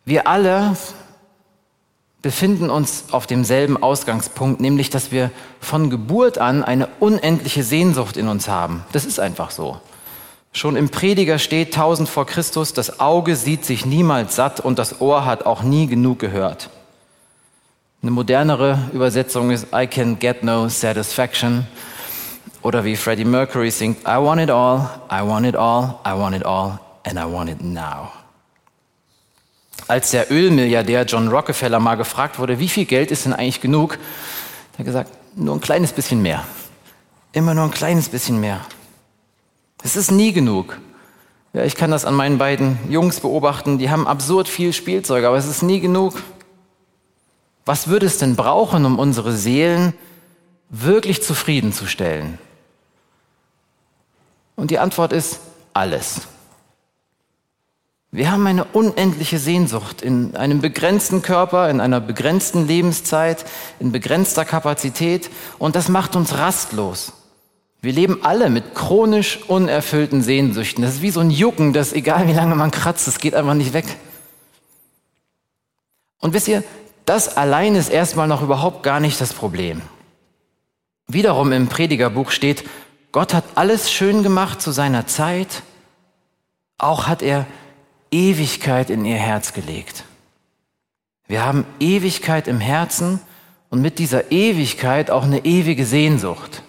Wir 0.04 0.28
alle 0.28 0.76
befinden 2.20 2.68
uns 2.68 3.04
auf 3.10 3.26
demselben 3.26 3.82
Ausgangspunkt, 3.82 4.60
nämlich 4.60 4.90
dass 4.90 5.12
wir 5.12 5.30
von 5.60 5.88
Geburt 5.88 6.36
an 6.36 6.62
eine 6.62 6.88
unendliche 7.00 7.62
Sehnsucht 7.62 8.18
in 8.18 8.28
uns 8.28 8.48
haben. 8.48 8.84
Das 8.92 9.06
ist 9.06 9.18
einfach 9.18 9.50
so. 9.50 9.80
Schon 10.56 10.74
im 10.74 10.88
Prediger 10.88 11.38
steht 11.38 11.76
1000 11.76 12.08
vor 12.08 12.24
Christus, 12.24 12.72
das 12.72 12.98
Auge 12.98 13.36
sieht 13.36 13.66
sich 13.66 13.84
niemals 13.84 14.36
satt 14.36 14.58
und 14.58 14.78
das 14.78 15.02
Ohr 15.02 15.26
hat 15.26 15.44
auch 15.44 15.62
nie 15.62 15.86
genug 15.86 16.18
gehört. 16.18 16.70
Eine 18.00 18.12
modernere 18.12 18.78
Übersetzung 18.94 19.50
ist 19.50 19.66
I 19.74 19.86
can 19.86 20.18
get 20.18 20.42
no 20.42 20.70
satisfaction. 20.70 21.66
Oder 22.62 22.86
wie 22.86 22.96
Freddie 22.96 23.26
Mercury 23.26 23.70
singt, 23.70 24.08
I 24.08 24.16
want 24.16 24.40
it 24.40 24.48
all, 24.48 24.88
I 25.12 25.20
want 25.20 25.44
it 25.44 25.56
all, 25.56 25.96
I 26.06 26.18
want 26.18 26.34
it 26.34 26.46
all, 26.46 26.78
and 27.04 27.18
I 27.18 27.30
want 27.30 27.50
it 27.50 27.62
now. 27.62 28.10
Als 29.88 30.10
der 30.12 30.32
Ölmilliardär 30.32 31.04
John 31.04 31.28
Rockefeller 31.28 31.80
mal 31.80 31.96
gefragt 31.96 32.38
wurde, 32.38 32.58
wie 32.58 32.70
viel 32.70 32.86
Geld 32.86 33.10
ist 33.10 33.26
denn 33.26 33.34
eigentlich 33.34 33.60
genug, 33.60 33.92
hat 33.92 34.78
er 34.78 34.84
gesagt, 34.84 35.10
nur 35.34 35.54
ein 35.54 35.60
kleines 35.60 35.92
bisschen 35.92 36.22
mehr. 36.22 36.44
Immer 37.34 37.52
nur 37.52 37.64
ein 37.64 37.72
kleines 37.72 38.08
bisschen 38.08 38.40
mehr. 38.40 38.62
Es 39.86 39.94
ist 39.94 40.10
nie 40.10 40.32
genug. 40.32 40.80
Ja, 41.52 41.62
ich 41.62 41.76
kann 41.76 41.92
das 41.92 42.04
an 42.04 42.14
meinen 42.14 42.38
beiden 42.38 42.76
Jungs 42.90 43.20
beobachten, 43.20 43.78
die 43.78 43.88
haben 43.88 44.08
absurd 44.08 44.48
viel 44.48 44.72
Spielzeug, 44.72 45.24
aber 45.24 45.36
es 45.36 45.46
ist 45.46 45.62
nie 45.62 45.78
genug. 45.78 46.24
Was 47.64 47.86
würde 47.86 48.06
es 48.06 48.18
denn 48.18 48.34
brauchen, 48.34 48.84
um 48.84 48.98
unsere 48.98 49.30
Seelen 49.30 49.94
wirklich 50.70 51.22
zufriedenzustellen? 51.22 52.40
Und 54.56 54.72
die 54.72 54.80
Antwort 54.80 55.12
ist 55.12 55.38
alles. 55.72 56.22
Wir 58.10 58.32
haben 58.32 58.44
eine 58.44 58.64
unendliche 58.64 59.38
Sehnsucht 59.38 60.02
in 60.02 60.34
einem 60.34 60.60
begrenzten 60.60 61.22
Körper, 61.22 61.70
in 61.70 61.80
einer 61.80 62.00
begrenzten 62.00 62.66
Lebenszeit, 62.66 63.44
in 63.78 63.92
begrenzter 63.92 64.44
Kapazität 64.44 65.30
und 65.60 65.76
das 65.76 65.88
macht 65.88 66.16
uns 66.16 66.36
rastlos. 66.36 67.12
Wir 67.86 67.92
leben 67.92 68.24
alle 68.24 68.50
mit 68.50 68.74
chronisch 68.74 69.38
unerfüllten 69.46 70.20
Sehnsüchten. 70.20 70.82
Das 70.82 70.94
ist 70.94 71.02
wie 71.02 71.12
so 71.12 71.20
ein 71.20 71.30
Jucken, 71.30 71.72
das 71.72 71.92
egal 71.92 72.26
wie 72.26 72.32
lange 72.32 72.56
man 72.56 72.72
kratzt, 72.72 73.06
es 73.06 73.20
geht 73.20 73.32
einfach 73.32 73.54
nicht 73.54 73.74
weg. 73.74 73.84
Und 76.18 76.34
wisst 76.34 76.48
ihr, 76.48 76.64
das 77.04 77.36
allein 77.36 77.76
ist 77.76 77.88
erstmal 77.88 78.26
noch 78.26 78.42
überhaupt 78.42 78.82
gar 78.82 78.98
nicht 78.98 79.20
das 79.20 79.32
Problem. 79.32 79.82
Wiederum 81.06 81.52
im 81.52 81.68
Predigerbuch 81.68 82.32
steht, 82.32 82.64
Gott 83.12 83.32
hat 83.32 83.44
alles 83.54 83.92
schön 83.92 84.24
gemacht 84.24 84.60
zu 84.60 84.72
seiner 84.72 85.06
Zeit, 85.06 85.62
auch 86.78 87.06
hat 87.06 87.22
er 87.22 87.46
Ewigkeit 88.10 88.90
in 88.90 89.04
ihr 89.04 89.14
Herz 89.14 89.52
gelegt. 89.52 90.02
Wir 91.28 91.46
haben 91.46 91.64
Ewigkeit 91.78 92.48
im 92.48 92.58
Herzen 92.58 93.20
und 93.70 93.80
mit 93.80 94.00
dieser 94.00 94.32
Ewigkeit 94.32 95.08
auch 95.08 95.22
eine 95.22 95.44
ewige 95.44 95.86
Sehnsucht. 95.86 96.64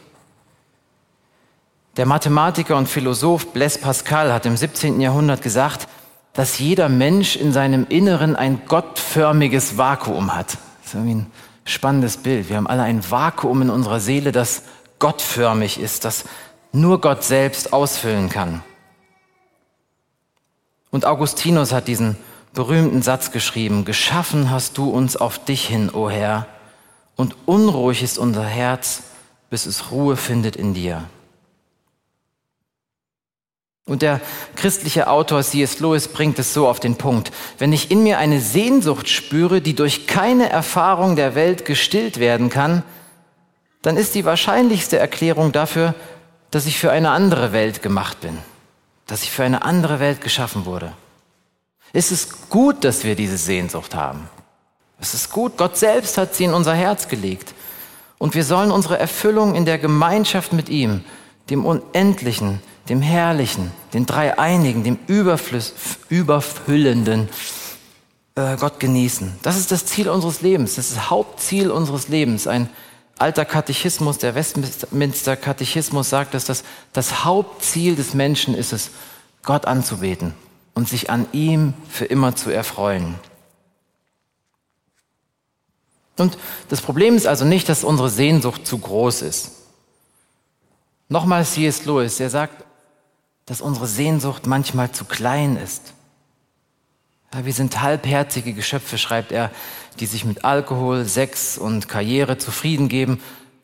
Der 1.97 2.05
Mathematiker 2.05 2.77
und 2.77 2.87
Philosoph 2.87 3.47
Blaise 3.53 3.79
Pascal 3.79 4.31
hat 4.31 4.45
im 4.45 4.55
17. 4.55 5.01
Jahrhundert 5.01 5.41
gesagt, 5.41 5.87
dass 6.33 6.59
jeder 6.59 6.89
Mensch 6.89 7.35
in 7.35 7.51
seinem 7.51 7.87
Inneren 7.89 8.35
ein 8.35 8.61
gottförmiges 8.67 9.79
Vakuum 9.79 10.35
hat. 10.35 10.59
Das 10.83 10.89
ist 10.89 10.93
irgendwie 10.93 11.15
ein 11.15 11.31
spannendes 11.65 12.17
Bild. 12.17 12.49
Wir 12.49 12.57
haben 12.57 12.67
alle 12.67 12.83
ein 12.83 13.09
Vakuum 13.09 13.63
in 13.63 13.69
unserer 13.71 13.99
Seele, 13.99 14.31
das 14.31 14.61
gottförmig 14.99 15.79
ist, 15.79 16.05
das 16.05 16.25
nur 16.71 17.01
Gott 17.01 17.23
selbst 17.23 17.73
ausfüllen 17.73 18.29
kann. 18.29 18.61
Und 20.91 21.05
Augustinus 21.05 21.73
hat 21.73 21.87
diesen 21.87 22.15
berühmten 22.53 23.01
Satz 23.01 23.31
geschrieben, 23.31 23.85
geschaffen 23.85 24.51
hast 24.51 24.77
du 24.77 24.91
uns 24.91 25.17
auf 25.17 25.43
dich 25.43 25.65
hin, 25.65 25.89
o 25.91 26.11
Herr, 26.11 26.45
und 27.15 27.35
unruhig 27.47 28.03
ist 28.03 28.19
unser 28.19 28.45
Herz, 28.45 29.01
bis 29.49 29.65
es 29.65 29.89
Ruhe 29.89 30.15
findet 30.15 30.55
in 30.55 30.75
dir. 30.75 31.03
Und 33.87 34.01
der 34.01 34.19
christliche 34.55 35.07
Autor 35.07 35.41
C.S. 35.41 35.79
Lewis 35.79 36.09
bringt 36.09 36.37
es 36.39 36.53
so 36.53 36.67
auf 36.67 36.81
den 36.81 36.97
Punkt. 36.97 37.31
Wenn 37.57 37.71
ich 37.71 37.89
in 37.89 38.03
mir 38.03 38.17
eine 38.17 38.41
Sehnsucht 38.41 39.07
spüre, 39.07 39.61
die 39.61 39.75
durch 39.75 40.07
keine 40.07 40.49
Erfahrung 40.49 41.15
der 41.15 41.35
Welt 41.35 41.63
gestillt 41.63 42.19
werden 42.19 42.49
kann, 42.49 42.83
dann 43.81 43.95
ist 43.95 44.13
die 44.13 44.25
wahrscheinlichste 44.25 44.99
Erklärung 44.99 45.53
dafür, 45.53 45.95
dass 46.51 46.65
ich 46.65 46.77
für 46.77 46.91
eine 46.91 47.11
andere 47.11 47.53
Welt 47.53 47.81
gemacht 47.81 48.19
bin, 48.19 48.37
dass 49.05 49.23
ich 49.23 49.31
für 49.31 49.45
eine 49.45 49.63
andere 49.63 50.01
Welt 50.01 50.19
geschaffen 50.19 50.65
wurde. 50.65 50.91
Es 51.93 52.11
ist 52.11 52.49
gut, 52.49 52.83
dass 52.83 53.05
wir 53.05 53.15
diese 53.15 53.37
Sehnsucht 53.37 53.95
haben. 53.95 54.29
Es 54.99 55.13
ist 55.13 55.31
gut, 55.31 55.57
Gott 55.57 55.77
selbst 55.77 56.17
hat 56.17 56.35
sie 56.35 56.43
in 56.43 56.53
unser 56.53 56.73
Herz 56.73 57.07
gelegt. 57.07 57.53
Und 58.17 58.35
wir 58.35 58.43
sollen 58.43 58.71
unsere 58.71 58.99
Erfüllung 58.99 59.55
in 59.55 59.63
der 59.63 59.77
Gemeinschaft 59.77 60.51
mit 60.51 60.67
ihm, 60.67 61.03
dem 61.49 61.65
Unendlichen, 61.65 62.61
dem 62.89 63.01
Herrlichen, 63.01 63.71
den 63.93 64.05
Dreieinigen, 64.05 64.83
dem 64.83 64.99
Überfluss, 65.07 65.73
Überfüllenden 66.09 67.29
äh, 68.35 68.55
Gott 68.57 68.79
genießen. 68.79 69.33
Das 69.41 69.57
ist 69.57 69.71
das 69.71 69.85
Ziel 69.85 70.09
unseres 70.09 70.41
Lebens. 70.41 70.75
Das 70.75 70.89
ist 70.89 70.97
das 70.97 71.09
Hauptziel 71.09 71.71
unseres 71.71 72.07
Lebens. 72.07 72.47
Ein 72.47 72.69
alter 73.17 73.45
Katechismus, 73.45 74.17
der 74.19 74.35
Westminster 74.35 75.35
Katechismus 75.35 76.09
sagt, 76.09 76.33
dass 76.33 76.45
das, 76.45 76.63
das 76.93 77.25
Hauptziel 77.25 77.95
des 77.95 78.13
Menschen 78.13 78.55
ist 78.55 78.73
es, 78.73 78.91
Gott 79.43 79.65
anzubeten 79.65 80.33
und 80.73 80.87
sich 80.87 81.09
an 81.09 81.25
ihm 81.31 81.73
für 81.89 82.05
immer 82.05 82.35
zu 82.35 82.51
erfreuen. 82.51 83.15
Und 86.17 86.37
das 86.69 86.81
Problem 86.81 87.15
ist 87.15 87.27
also 87.27 87.45
nicht, 87.45 87.69
dass 87.69 87.83
unsere 87.83 88.09
Sehnsucht 88.09 88.65
zu 88.65 88.77
groß 88.77 89.21
ist. 89.21 89.51
Nochmal 91.09 91.45
C.S. 91.45 91.85
Lewis, 91.85 92.17
der 92.17 92.29
sagt, 92.29 92.65
dass 93.47 93.61
unsere 93.61 93.87
Sehnsucht 93.87 94.45
manchmal 94.45 94.91
zu 94.91 95.05
klein 95.05 95.57
ist. 95.57 95.93
Ja, 97.33 97.45
wir 97.45 97.53
sind 97.53 97.81
halbherzige 97.81 98.53
Geschöpfe, 98.53 98.97
schreibt 98.97 99.31
er, 99.31 99.49
die 99.99 100.05
sich 100.05 100.25
mit 100.25 100.45
Alkohol, 100.45 101.05
Sex 101.05 101.57
und 101.57 101.87
Karriere 101.87 102.37
zufrieden 102.37 102.89
geben, 102.89 103.19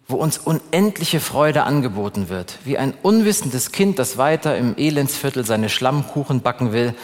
wo 0.08 0.16
uns 0.16 0.38
unendliche 0.38 1.20
Freude 1.20 1.64
angeboten 1.64 2.30
wird, 2.30 2.60
wie 2.66 2.78
ein 2.78 2.94
unwissendes 3.04 3.72
Kind, 3.72 4.00
das 4.00 4.18
weiter 4.18 4.58
im 4.58 4.76
Elendsviertel 4.78 5.46
seine 5.46 5.70
Schlammkuchen 5.70 6.42
backen 6.42 6.72
will, 6.74 6.96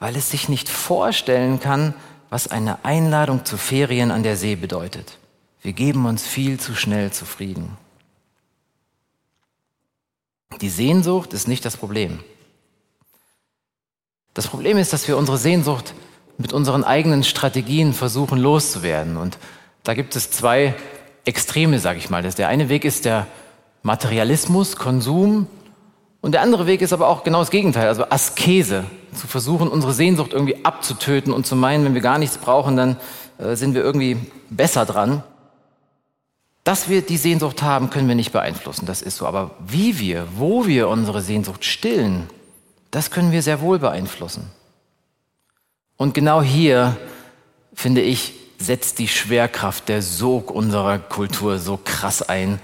weil 0.00 0.16
es 0.16 0.30
sich 0.30 0.48
nicht 0.48 0.68
vorstellen 0.68 1.60
kann, 1.60 1.94
was 2.28 2.48
eine 2.48 2.84
Einladung 2.84 3.44
zu 3.44 3.56
Ferien 3.56 4.10
an 4.10 4.22
der 4.22 4.36
See 4.36 4.56
bedeutet. 4.56 5.18
Wir 5.60 5.74
geben 5.74 6.06
uns 6.06 6.26
viel 6.26 6.58
zu 6.58 6.74
schnell 6.74 7.10
zufrieden. 7.10 7.76
Die 10.60 10.68
Sehnsucht 10.68 11.32
ist 11.32 11.48
nicht 11.48 11.64
das 11.64 11.76
Problem. 11.76 12.20
Das 14.34 14.46
Problem 14.46 14.78
ist, 14.78 14.92
dass 14.92 15.08
wir 15.08 15.16
unsere 15.16 15.38
Sehnsucht 15.38 15.94
mit 16.38 16.52
unseren 16.52 16.84
eigenen 16.84 17.22
Strategien 17.24 17.92
versuchen 17.92 18.38
loszuwerden. 18.38 19.16
Und 19.16 19.38
da 19.82 19.94
gibt 19.94 20.16
es 20.16 20.30
zwei 20.30 20.74
Extreme, 21.24 21.78
sage 21.78 21.98
ich 21.98 22.10
mal. 22.10 22.22
Der 22.22 22.48
eine 22.48 22.68
Weg 22.68 22.84
ist 22.84 23.04
der 23.04 23.26
Materialismus, 23.82 24.76
Konsum. 24.76 25.46
Und 26.20 26.32
der 26.32 26.40
andere 26.40 26.66
Weg 26.66 26.82
ist 26.82 26.92
aber 26.92 27.08
auch 27.08 27.24
genau 27.24 27.40
das 27.40 27.50
Gegenteil, 27.50 27.88
also 27.88 28.04
Askese. 28.08 28.84
Zu 29.14 29.26
versuchen, 29.26 29.68
unsere 29.68 29.92
Sehnsucht 29.92 30.32
irgendwie 30.32 30.64
abzutöten 30.64 31.32
und 31.32 31.46
zu 31.46 31.54
meinen, 31.54 31.84
wenn 31.84 31.94
wir 31.94 32.00
gar 32.00 32.18
nichts 32.18 32.38
brauchen, 32.38 32.76
dann 32.76 32.96
äh, 33.38 33.56
sind 33.56 33.74
wir 33.74 33.82
irgendwie 33.82 34.16
besser 34.48 34.86
dran. 34.86 35.22
Dass 36.64 36.88
wir 36.88 37.02
die 37.02 37.16
Sehnsucht 37.16 37.62
haben, 37.62 37.90
können 37.90 38.06
wir 38.06 38.14
nicht 38.14 38.32
beeinflussen, 38.32 38.86
das 38.86 39.02
ist 39.02 39.16
so. 39.16 39.26
Aber 39.26 39.52
wie 39.58 39.98
wir, 39.98 40.28
wo 40.36 40.66
wir 40.66 40.88
unsere 40.88 41.20
Sehnsucht 41.20 41.64
stillen, 41.64 42.28
das 42.92 43.10
können 43.10 43.32
wir 43.32 43.42
sehr 43.42 43.60
wohl 43.60 43.78
beeinflussen. 43.78 44.50
Und 45.96 46.14
genau 46.14 46.42
hier, 46.42 46.96
finde 47.74 48.00
ich, 48.00 48.34
setzt 48.58 48.98
die 48.98 49.08
Schwerkraft, 49.08 49.88
der 49.88 50.02
Sog 50.02 50.50
unserer 50.50 50.98
Kultur 50.98 51.58
so 51.58 51.80
krass 51.82 52.22
ein. 52.22 52.60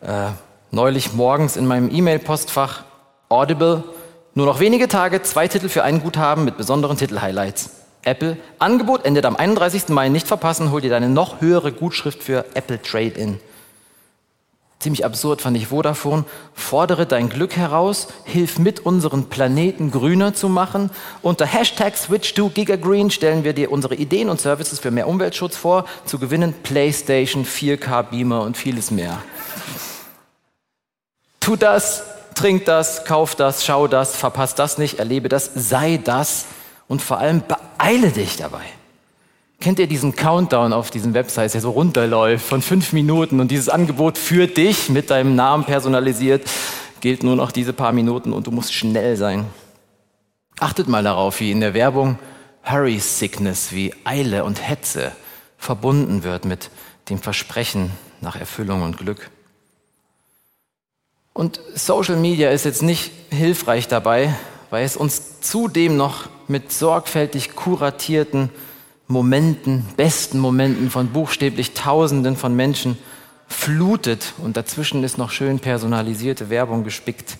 Äh, 0.00 0.28
neulich 0.70 1.12
morgens 1.12 1.56
in 1.56 1.66
meinem 1.66 1.94
E-Mail-Postfach 1.94 2.84
Audible, 3.28 3.84
nur 4.34 4.46
noch 4.46 4.60
wenige 4.60 4.88
Tage, 4.88 5.22
zwei 5.22 5.46
Titel 5.46 5.68
für 5.68 5.84
ein 5.84 6.02
Guthaben 6.02 6.44
mit 6.44 6.56
besonderen 6.56 6.96
Titel-Highlights. 6.96 7.81
Apple. 8.04 8.36
Angebot 8.58 9.04
endet 9.04 9.24
am 9.24 9.36
31. 9.36 9.88
Mai. 9.88 10.08
Nicht 10.08 10.26
verpassen. 10.26 10.70
Hol 10.70 10.80
dir 10.80 10.90
deine 10.90 11.08
noch 11.08 11.40
höhere 11.40 11.72
Gutschrift 11.72 12.22
für 12.22 12.44
Apple 12.54 12.80
Trade-In. 12.82 13.38
Ziemlich 14.82 15.04
absurd 15.04 15.40
fand 15.40 15.56
ich 15.56 15.68
Vodafone. 15.68 16.24
Fordere 16.54 17.06
dein 17.06 17.28
Glück 17.28 17.54
heraus, 17.54 18.08
hilf 18.24 18.58
mit, 18.58 18.80
unseren 18.80 19.26
Planeten 19.28 19.92
grüner 19.92 20.34
zu 20.34 20.48
machen. 20.48 20.90
Unter 21.22 21.46
Hashtag 21.46 21.96
Switch 21.96 22.34
to 22.34 22.48
GigaGreen 22.48 23.12
stellen 23.12 23.44
wir 23.44 23.52
dir 23.52 23.70
unsere 23.70 23.94
Ideen 23.94 24.28
und 24.28 24.40
Services 24.40 24.80
für 24.80 24.90
mehr 24.90 25.06
Umweltschutz 25.06 25.56
vor. 25.56 25.84
Zu 26.04 26.18
gewinnen 26.18 26.52
PlayStation, 26.64 27.46
4K 27.46 28.02
Beamer 28.10 28.42
und 28.42 28.56
vieles 28.56 28.90
mehr. 28.90 29.22
Tu 31.38 31.54
das, 31.54 32.02
trink 32.34 32.64
das, 32.64 33.04
kauf 33.04 33.36
das, 33.36 33.64
schau 33.64 33.86
das, 33.86 34.16
verpass 34.16 34.56
das 34.56 34.78
nicht, 34.78 34.98
erlebe 34.98 35.28
das, 35.28 35.48
sei 35.54 36.00
das 36.02 36.46
und 36.88 37.02
vor 37.02 37.18
allem 37.18 37.44
beeile 37.82 38.10
dich 38.10 38.36
dabei. 38.36 38.64
Kennt 39.60 39.80
ihr 39.80 39.88
diesen 39.88 40.14
Countdown 40.14 40.72
auf 40.72 40.90
diesen 40.90 41.14
Websites, 41.14 41.52
der 41.52 41.60
so 41.60 41.70
runterläuft 41.70 42.46
von 42.46 42.62
fünf 42.62 42.92
Minuten 42.92 43.40
und 43.40 43.50
dieses 43.50 43.68
Angebot 43.68 44.18
für 44.18 44.46
dich 44.46 44.88
mit 44.88 45.10
deinem 45.10 45.34
Namen 45.34 45.64
personalisiert 45.64 46.48
gilt 47.00 47.24
nur 47.24 47.34
noch 47.34 47.50
diese 47.50 47.72
paar 47.72 47.90
Minuten 47.90 48.32
und 48.32 48.46
du 48.46 48.52
musst 48.52 48.72
schnell 48.72 49.16
sein. 49.16 49.46
Achtet 50.60 50.86
mal 50.86 51.02
darauf, 51.02 51.40
wie 51.40 51.50
in 51.50 51.58
der 51.58 51.74
Werbung 51.74 52.20
Hurry 52.62 53.00
Sickness, 53.00 53.72
wie 53.72 53.92
Eile 54.04 54.44
und 54.44 54.62
Hetze 54.62 55.10
verbunden 55.58 56.22
wird 56.22 56.44
mit 56.44 56.70
dem 57.08 57.18
Versprechen 57.18 57.90
nach 58.20 58.36
Erfüllung 58.36 58.82
und 58.82 58.98
Glück. 58.98 59.30
Und 61.32 61.60
Social 61.74 62.16
Media 62.16 62.50
ist 62.50 62.64
jetzt 62.64 62.82
nicht 62.82 63.10
hilfreich 63.30 63.88
dabei, 63.88 64.36
weil 64.72 64.86
es 64.86 64.96
uns 64.96 65.42
zudem 65.42 65.98
noch 65.98 66.30
mit 66.48 66.72
sorgfältig 66.72 67.54
kuratierten 67.54 68.48
Momenten, 69.06 69.84
besten 69.98 70.38
Momenten 70.38 70.88
von 70.88 71.08
buchstäblich 71.08 71.74
Tausenden 71.74 72.36
von 72.38 72.56
Menschen 72.56 72.96
flutet 73.46 74.32
und 74.38 74.56
dazwischen 74.56 75.04
ist 75.04 75.18
noch 75.18 75.30
schön 75.30 75.58
personalisierte 75.58 76.48
Werbung 76.48 76.84
gespickt. 76.84 77.36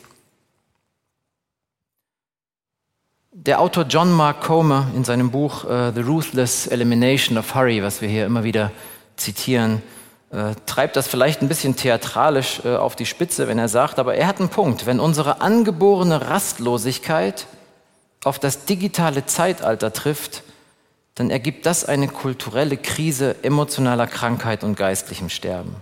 Der 3.30 3.62
Autor 3.62 3.84
John 3.84 4.12
Mark 4.12 4.42
Comer 4.42 4.88
in 4.94 5.04
seinem 5.04 5.30
Buch 5.30 5.64
uh, 5.64 5.90
The 5.90 6.02
Ruthless 6.02 6.66
Elimination 6.66 7.38
of 7.38 7.54
Hurry, 7.54 7.82
was 7.82 8.02
wir 8.02 8.10
hier 8.10 8.26
immer 8.26 8.44
wieder 8.44 8.72
zitieren, 9.16 9.80
uh, 10.32 10.54
treibt 10.66 10.96
das 10.96 11.06
vielleicht 11.06 11.42
ein 11.42 11.48
bisschen 11.48 11.76
theatralisch 11.76 12.60
uh, 12.64 12.76
auf 12.76 12.96
die 12.96 13.06
Spitze, 13.06 13.48
wenn 13.48 13.58
er 13.58 13.68
sagt, 13.68 13.98
aber 13.98 14.14
er 14.14 14.26
hat 14.26 14.40
einen 14.40 14.48
Punkt. 14.48 14.86
Wenn 14.86 15.00
unsere 15.00 15.40
angeborene 15.40 16.28
Rastlosigkeit 16.28 17.46
auf 18.24 18.38
das 18.38 18.64
digitale 18.64 19.26
Zeitalter 19.26 19.92
trifft, 19.92 20.42
dann 21.14 21.30
ergibt 21.30 21.66
das 21.66 21.84
eine 21.84 22.08
kulturelle 22.08 22.76
Krise 22.76 23.36
emotionaler 23.42 24.06
Krankheit 24.06 24.64
und 24.64 24.76
geistlichem 24.76 25.28
Sterben. 25.28 25.76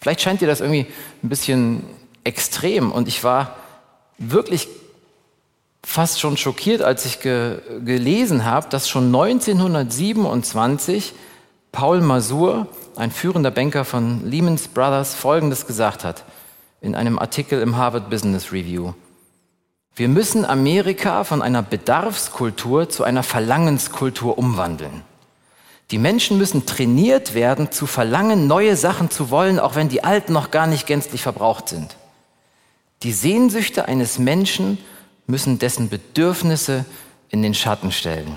Vielleicht 0.00 0.22
scheint 0.22 0.40
dir 0.40 0.46
das 0.46 0.60
irgendwie 0.60 0.86
ein 1.22 1.28
bisschen 1.28 1.84
extrem 2.24 2.92
und 2.92 3.08
ich 3.08 3.24
war 3.24 3.56
wirklich 4.18 4.68
fast 5.84 6.20
schon 6.20 6.36
schockiert, 6.36 6.82
als 6.82 7.04
ich 7.04 7.20
ge 7.20 7.58
gelesen 7.84 8.44
habe, 8.44 8.68
dass 8.68 8.88
schon 8.88 9.06
1927 9.06 11.12
Paul 11.76 12.00
Masur, 12.00 12.68
ein 12.96 13.10
führender 13.10 13.50
Banker 13.50 13.84
von 13.84 14.24
Lehman 14.24 14.58
Brothers, 14.72 15.14
Folgendes 15.14 15.66
gesagt 15.66 16.04
hat 16.04 16.24
in 16.80 16.94
einem 16.94 17.18
Artikel 17.18 17.60
im 17.60 17.76
Harvard 17.76 18.08
Business 18.08 18.50
Review. 18.50 18.94
Wir 19.94 20.08
müssen 20.08 20.46
Amerika 20.46 21.22
von 21.22 21.42
einer 21.42 21.60
Bedarfskultur 21.60 22.88
zu 22.88 23.04
einer 23.04 23.22
Verlangenskultur 23.22 24.38
umwandeln. 24.38 25.02
Die 25.90 25.98
Menschen 25.98 26.38
müssen 26.38 26.64
trainiert 26.64 27.34
werden, 27.34 27.70
zu 27.70 27.86
verlangen, 27.86 28.46
neue 28.46 28.74
Sachen 28.74 29.10
zu 29.10 29.28
wollen, 29.28 29.60
auch 29.60 29.74
wenn 29.74 29.90
die 29.90 30.02
alten 30.02 30.32
noch 30.32 30.50
gar 30.50 30.66
nicht 30.66 30.86
gänzlich 30.86 31.20
verbraucht 31.20 31.68
sind. 31.68 31.98
Die 33.02 33.12
Sehnsüchte 33.12 33.84
eines 33.86 34.18
Menschen 34.18 34.78
müssen 35.26 35.58
dessen 35.58 35.90
Bedürfnisse 35.90 36.86
in 37.28 37.42
den 37.42 37.52
Schatten 37.52 37.92
stellen. 37.92 38.34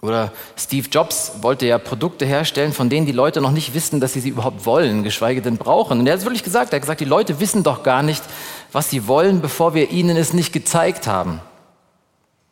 Oder 0.00 0.32
Steve 0.56 0.88
Jobs 0.88 1.32
wollte 1.40 1.66
ja 1.66 1.78
Produkte 1.78 2.24
herstellen, 2.24 2.72
von 2.72 2.88
denen 2.88 3.06
die 3.06 3.12
Leute 3.12 3.40
noch 3.40 3.50
nicht 3.50 3.74
wissen, 3.74 4.00
dass 4.00 4.12
sie 4.12 4.20
sie 4.20 4.28
überhaupt 4.28 4.64
wollen, 4.64 5.02
geschweige 5.02 5.42
denn 5.42 5.56
brauchen. 5.56 5.98
Und 5.98 6.06
er 6.06 6.12
hat 6.12 6.20
es 6.20 6.24
wirklich 6.24 6.44
gesagt. 6.44 6.72
Er 6.72 6.76
hat 6.76 6.82
gesagt, 6.82 7.00
die 7.00 7.04
Leute 7.04 7.40
wissen 7.40 7.64
doch 7.64 7.82
gar 7.82 8.04
nicht, 8.04 8.22
was 8.70 8.90
sie 8.90 9.08
wollen, 9.08 9.40
bevor 9.40 9.74
wir 9.74 9.90
ihnen 9.90 10.16
es 10.16 10.32
nicht 10.32 10.52
gezeigt 10.52 11.08
haben. 11.08 11.40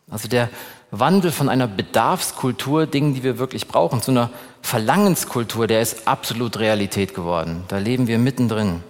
Also 0.09 0.27
der 0.27 0.49
Wandel 0.91 1.31
von 1.31 1.47
einer 1.47 1.67
Bedarfskultur, 1.67 2.85
Dingen, 2.85 3.13
die 3.13 3.23
wir 3.23 3.39
wirklich 3.39 3.67
brauchen, 3.67 4.01
zu 4.01 4.11
einer 4.11 4.29
Verlangenskultur, 4.61 5.67
der 5.67 5.81
ist 5.81 6.07
absolut 6.07 6.59
Realität 6.59 7.13
geworden. 7.13 7.63
Da 7.69 7.77
leben 7.77 8.07
wir 8.07 8.17
mittendrin. 8.17 8.83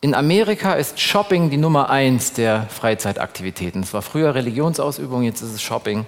In 0.00 0.14
Amerika 0.14 0.74
ist 0.74 1.00
Shopping 1.00 1.50
die 1.50 1.56
Nummer 1.56 1.90
eins 1.90 2.32
der 2.32 2.66
Freizeitaktivitäten. 2.68 3.82
Es 3.82 3.92
war 3.92 4.02
früher 4.02 4.34
Religionsausübung, 4.34 5.22
jetzt 5.22 5.40
ist 5.40 5.52
es 5.52 5.62
Shopping. 5.62 6.06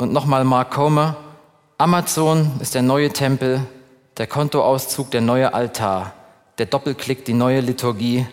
Und 0.00 0.12
nochmal 0.12 0.44
Mark 0.44 0.70
Comer, 0.70 1.16
Amazon 1.76 2.52
ist 2.60 2.76
der 2.76 2.82
neue 2.82 3.12
Tempel, 3.12 3.66
der 4.16 4.28
Kontoauszug 4.28 5.10
der 5.10 5.20
neue 5.20 5.52
Altar, 5.52 6.12
der 6.58 6.66
Doppelklick 6.66 7.24
die 7.24 7.32
neue 7.32 7.60
Liturgie, 7.60 8.24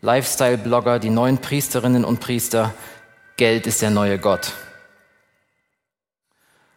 Lifestyle-Blogger 0.00 0.98
die 0.98 1.10
neuen 1.10 1.38
Priesterinnen 1.38 2.04
und 2.04 2.18
Priester, 2.18 2.74
Geld 3.36 3.68
ist 3.68 3.80
der 3.80 3.90
neue 3.90 4.18
Gott. 4.18 4.54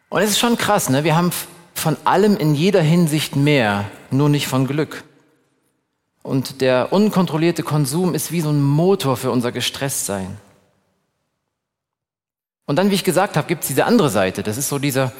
Und 0.08 0.22
es 0.22 0.30
ist 0.30 0.38
schon 0.38 0.56
krass, 0.56 0.88
ne? 0.88 1.02
wir 1.02 1.16
haben 1.16 1.32
von 1.74 1.96
allem 2.04 2.36
in 2.36 2.54
jeder 2.54 2.80
Hinsicht 2.80 3.34
mehr, 3.34 3.86
nur 4.12 4.28
nicht 4.28 4.46
von 4.46 4.68
Glück. 4.68 5.02
Und 6.22 6.60
der 6.60 6.92
unkontrollierte 6.92 7.64
Konsum 7.64 8.14
ist 8.14 8.30
wie 8.30 8.40
so 8.40 8.50
ein 8.50 8.62
Motor 8.62 9.16
für 9.16 9.32
unser 9.32 9.50
Gestresstsein. 9.50 10.38
Und 12.68 12.76
dann, 12.76 12.90
wie 12.90 12.96
ich 12.96 13.02
gesagt 13.02 13.38
habe, 13.38 13.48
gibt 13.48 13.62
es 13.62 13.68
diese 13.68 13.86
andere 13.86 14.10
Seite. 14.10 14.42
Das 14.42 14.58
ist 14.58 14.68
so 14.68 14.78
dieser, 14.78 15.10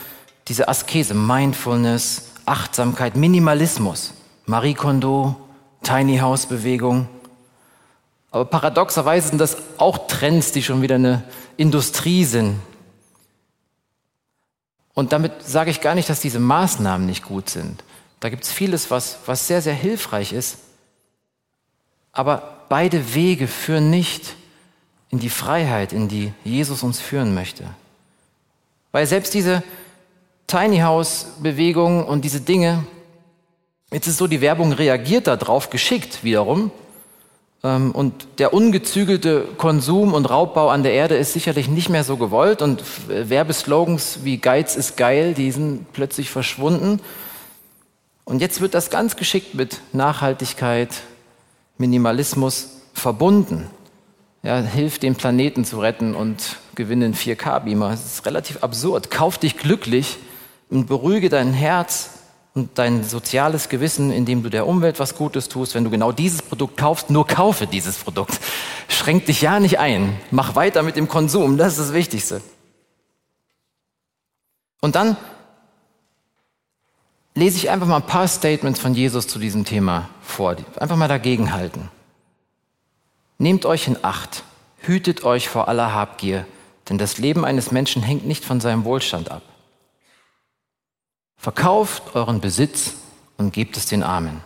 diese 0.49 0.69
Askese, 0.69 1.14
Mindfulness, 1.14 2.33
Achtsamkeit, 2.45 3.17
Minimalismus. 3.17 4.12
Marie 4.45 4.75
Kondo, 4.75 5.35
Tiny 5.83 6.19
House 6.19 6.45
Bewegung. 6.45 7.09
Aber 8.31 8.44
paradoxerweise 8.44 9.29
sind 9.29 9.38
das 9.38 9.57
auch 9.79 10.09
Trends, 10.09 10.53
die 10.53 10.62
schon 10.62 10.83
wieder 10.83 10.96
eine 10.96 11.25
Industrie 11.57 12.27
sind. 12.27 12.61
Und 14.92 15.14
damit 15.14 15.42
sage 15.42 15.70
ich 15.70 15.81
gar 15.81 15.94
nicht, 15.94 16.11
dass 16.11 16.20
diese 16.20 16.40
Maßnahmen 16.40 17.07
nicht 17.07 17.25
gut 17.25 17.49
sind. 17.49 17.83
Da 18.20 18.29
gibt 18.29 18.44
es 18.44 18.53
vieles, 18.53 18.90
was, 18.90 19.20
was 19.25 19.46
sehr, 19.46 19.62
sehr 19.62 19.73
hilfreich 19.73 20.35
ist. 20.35 20.59
Aber 22.12 22.66
beide 22.68 23.14
Wege 23.14 23.49
führen 23.49 23.88
nicht 23.88 24.37
in 25.11 25.18
die 25.18 25.31
Freiheit, 25.31 25.92
in 25.92 26.09
die 26.09 26.33
Jesus 26.44 26.83
uns 26.83 27.01
führen 27.01 27.35
möchte. 27.35 27.64
Weil 28.92 29.07
selbst 29.07 29.35
diese 29.35 29.62
Tiny 30.47 30.79
House 30.79 31.27
Bewegung 31.40 32.07
und 32.07 32.25
diese 32.25 32.40
Dinge, 32.40 32.85
jetzt 33.90 34.07
ist 34.07 34.18
so, 34.18 34.27
die 34.27 34.40
Werbung 34.40 34.73
reagiert 34.73 35.27
darauf 35.27 35.71
geschickt 35.71 36.25
wiederum. 36.25 36.71
Ähm, 37.64 37.92
und 37.92 38.29
der 38.38 38.53
ungezügelte 38.53 39.47
Konsum 39.57 40.12
und 40.12 40.27
Raubbau 40.27 40.68
an 40.68 40.83
der 40.83 40.92
Erde 40.92 41.16
ist 41.16 41.33
sicherlich 41.33 41.68
nicht 41.68 41.88
mehr 41.88 42.05
so 42.05 42.16
gewollt 42.16 42.62
und 42.62 42.83
Werbeslogans 43.09 44.21
wie 44.25 44.38
Geiz 44.38 44.77
ist 44.77 44.97
geil, 44.97 45.35
die 45.35 45.51
sind 45.51 45.92
plötzlich 45.92 46.31
verschwunden. 46.31 47.01
Und 48.25 48.40
jetzt 48.40 48.61
wird 48.61 48.75
das 48.75 48.90
ganz 48.90 49.16
geschickt 49.16 49.55
mit 49.55 49.81
Nachhaltigkeit, 49.92 50.90
Minimalismus 51.79 52.68
verbunden 52.92 53.71
ja, 54.42 54.61
hilf 54.61 54.98
den 54.98 55.16
Planeten 55.16 55.64
zu 55.64 55.81
retten 55.81 56.14
und 56.14 56.57
gewinne 56.74 57.07
einen 57.07 57.14
4K-Beamer. 57.14 57.90
Das 57.90 58.05
ist 58.05 58.27
relativ 58.27 58.62
absurd. 58.62 59.11
Kauf 59.11 59.38
dich 59.38 59.57
glücklich 59.57 60.18
und 60.70 60.87
beruhige 60.87 61.29
dein 61.29 61.53
Herz 61.53 62.11
und 62.55 62.79
dein 62.79 63.05
soziales 63.05 63.68
Gewissen, 63.68 64.11
indem 64.11 64.42
du 64.42 64.48
der 64.48 64.66
Umwelt 64.66 64.98
was 64.98 65.16
Gutes 65.16 65.48
tust. 65.48 65.74
Wenn 65.74 65.85
du 65.85 65.90
genau 65.90 66.12
dieses 66.12 66.42
Produkt 66.42 66.77
kaufst, 66.77 67.11
nur 67.11 67.27
kaufe 67.27 67.66
dieses 67.66 67.96
Produkt. 67.96 68.38
Schränk 68.88 69.27
dich 69.27 69.42
ja 69.42 69.61
nicht 69.61 69.79
ein. 69.79 70.16
Mach 70.31 70.55
weiter 70.55 70.83
mit 70.83 70.96
dem 70.96 71.09
Konsum. 71.09 71.57
Das 71.57 71.72
ist 71.72 71.81
das 71.81 71.92
Wichtigste. 71.92 72.40
Und 74.81 74.94
dann 74.94 75.16
lese 77.35 77.57
ich 77.57 77.70
einfach 77.70 77.87
mal 77.87 77.96
ein 77.96 78.07
paar 78.07 78.29
Statements 78.29 78.81
von 78.81 78.94
Jesus 78.94 79.27
zu 79.27 79.38
diesem 79.38 79.64
Thema 79.64 80.09
vor. 80.22 80.57
Einfach 80.77 80.96
mal 80.96 81.09
dagegenhalten. 81.09 81.90
Nehmt 83.38 83.64
euch 83.66 83.87
in 83.87 84.05
Acht, 84.05 84.42
hütet 84.81 85.24
euch 85.24 85.48
vor 85.48 85.68
aller 85.68 85.94
Habgier, 85.94 86.44
denn 86.88 86.98
das 86.98 87.18
Leben 87.18 87.44
eines 87.44 87.70
Menschen 87.70 88.03
hängt 88.03 88.27
nicht 88.27 88.44
von 88.44 88.61
seinem 88.61 88.85
Wohlstand 88.85 89.31
ab. 89.31 89.42
Verkauft 91.37 92.16
euren 92.16 92.40
Besitz 92.40 92.94
und 93.37 93.53
gebt 93.53 93.77
es 93.77 93.87
den 93.87 94.03
Armen. 94.03 94.42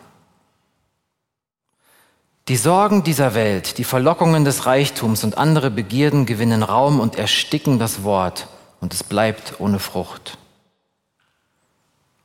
Die 2.48 2.57
Sorgen 2.57 3.02
dieser 3.02 3.35
Welt, 3.35 3.78
die 3.78 3.85
Verlockungen 3.85 4.44
des 4.44 4.66
Reichtums 4.66 5.24
und 5.24 5.38
andere 5.38 5.70
Begierden 5.70 6.26
gewinnen 6.26 6.62
Raum 6.62 7.00
und 7.00 7.16
ersticken 7.16 7.78
das 7.78 8.02
Wort 8.02 8.48
und 8.81 8.92
es 8.92 9.05
bleibt 9.05 9.59
ohne 9.59 9.78
Frucht. 9.78 10.37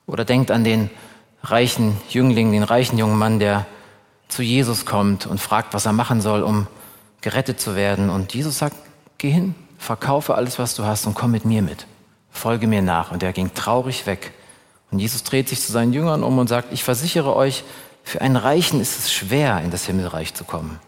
Oder 0.06 0.26
denkt 0.26 0.52
an 0.52 0.64
den 0.64 0.90
reichen 1.44 2.02
Jüngling, 2.10 2.52
den 2.52 2.64
reichen 2.64 2.98
jungen 2.98 3.18
Mann, 3.18 3.40
der 3.40 3.68
zu 4.28 4.44
Jesus 4.44 4.86
kommt 4.86 5.26
und 5.26 5.40
fragt, 5.40 5.74
was 5.74 5.86
er 5.86 5.94
machen 5.94 6.22
soll, 6.22 6.44
um 6.44 6.68
gerettet 7.22 7.60
zu 7.60 7.76
werden. 7.76 8.10
Und 8.10 8.34
Jesus 8.34 8.58
sagt, 8.58 8.76
geh 9.18 9.30
hin, 9.30 9.56
verkaufe 9.78 10.36
alles, 10.36 10.60
was 10.60 10.76
du 10.76 10.84
hast 10.84 11.06
und 11.06 11.14
komm 11.14 11.32
mit 11.32 11.46
mir 11.46 11.62
mit. 11.62 11.88
Folge 12.32 12.68
mir 12.68 12.82
nach. 12.82 13.12
Und 13.12 13.24
er 13.24 13.34
ging 13.34 13.54
traurig 13.54 14.06
weg. 14.06 14.34
Und 14.92 15.00
Jesus 15.00 15.24
dreht 15.24 15.50
sich 15.50 15.62
zu 15.62 15.72
seinen 15.72 15.94
Jüngern 15.94 16.24
um 16.24 16.38
und 16.38 16.48
sagt, 16.48 16.72
ich 16.72 16.84
versichere 16.84 17.36
euch, 17.36 17.64
für 18.04 18.22
einen 18.22 18.38
Reichen 18.38 18.80
ist 18.80 18.98
es 19.00 19.12
schwer, 19.12 19.62
in 19.62 19.72
das 19.72 19.86
Himmelreich 19.86 20.34
zu 20.34 20.46
kommen. 20.46 20.80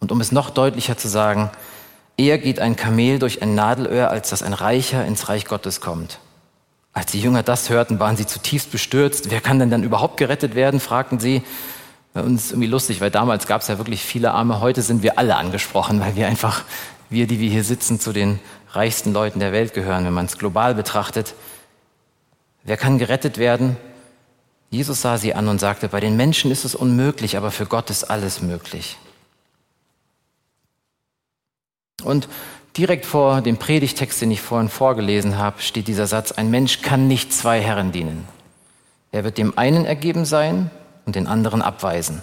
Und 0.00 0.10
um 0.10 0.20
es 0.20 0.32
noch 0.32 0.50
deutlicher 0.50 0.96
zu 0.96 1.08
sagen, 1.08 1.50
eher 2.16 2.38
geht 2.38 2.58
ein 2.58 2.74
Kamel 2.74 3.18
durch 3.18 3.42
ein 3.42 3.54
Nadelöhr, 3.54 4.10
als 4.10 4.30
dass 4.30 4.42
ein 4.42 4.54
Reicher 4.54 5.04
ins 5.04 5.28
Reich 5.28 5.44
Gottes 5.46 5.80
kommt. 5.80 6.18
Als 6.92 7.12
die 7.12 7.20
Jünger 7.20 7.42
das 7.42 7.70
hörten, 7.70 8.00
waren 8.00 8.16
sie 8.16 8.26
zutiefst 8.26 8.70
bestürzt. 8.70 9.30
Wer 9.30 9.40
kann 9.40 9.58
denn 9.58 9.70
dann 9.70 9.82
überhaupt 9.82 10.16
gerettet 10.16 10.54
werden? 10.54 10.80
fragten 10.80 11.18
sie. 11.18 11.42
Bei 12.14 12.22
uns 12.22 12.44
ist 12.44 12.52
irgendwie 12.52 12.68
lustig, 12.68 13.00
weil 13.00 13.10
damals 13.10 13.48
gab 13.48 13.60
es 13.60 13.68
ja 13.68 13.76
wirklich 13.76 14.02
viele 14.04 14.30
Arme. 14.30 14.60
Heute 14.60 14.82
sind 14.82 15.02
wir 15.02 15.18
alle 15.18 15.34
angesprochen, 15.34 15.98
weil 16.00 16.14
wir 16.14 16.28
einfach, 16.28 16.62
wir, 17.10 17.26
die 17.26 17.40
wir 17.40 17.50
hier 17.50 17.64
sitzen, 17.64 17.98
zu 17.98 18.12
den 18.12 18.38
reichsten 18.70 19.12
Leuten 19.12 19.40
der 19.40 19.50
Welt 19.50 19.74
gehören, 19.74 20.04
wenn 20.04 20.12
man 20.12 20.26
es 20.26 20.38
global 20.38 20.76
betrachtet. 20.76 21.34
Wer 22.62 22.76
kann 22.76 22.98
gerettet 22.98 23.36
werden? 23.36 23.76
Jesus 24.70 25.02
sah 25.02 25.18
sie 25.18 25.34
an 25.34 25.48
und 25.48 25.58
sagte, 25.58 25.88
bei 25.88 25.98
den 25.98 26.16
Menschen 26.16 26.52
ist 26.52 26.64
es 26.64 26.76
unmöglich, 26.76 27.36
aber 27.36 27.50
für 27.50 27.66
Gott 27.66 27.90
ist 27.90 28.04
alles 28.04 28.40
möglich. 28.40 28.96
Und 32.04 32.28
direkt 32.76 33.06
vor 33.06 33.40
dem 33.40 33.56
Predigtext, 33.56 34.20
den 34.22 34.30
ich 34.30 34.40
vorhin 34.40 34.68
vorgelesen 34.68 35.36
habe, 35.36 35.60
steht 35.60 35.88
dieser 35.88 36.06
Satz, 36.06 36.30
ein 36.30 36.50
Mensch 36.50 36.80
kann 36.80 37.08
nicht 37.08 37.32
zwei 37.32 37.60
Herren 37.60 37.90
dienen. 37.90 38.28
Er 39.10 39.24
wird 39.24 39.36
dem 39.36 39.58
einen 39.58 39.84
ergeben 39.84 40.24
sein 40.24 40.70
und 41.06 41.16
den 41.16 41.26
anderen 41.26 41.62
abweisen. 41.62 42.22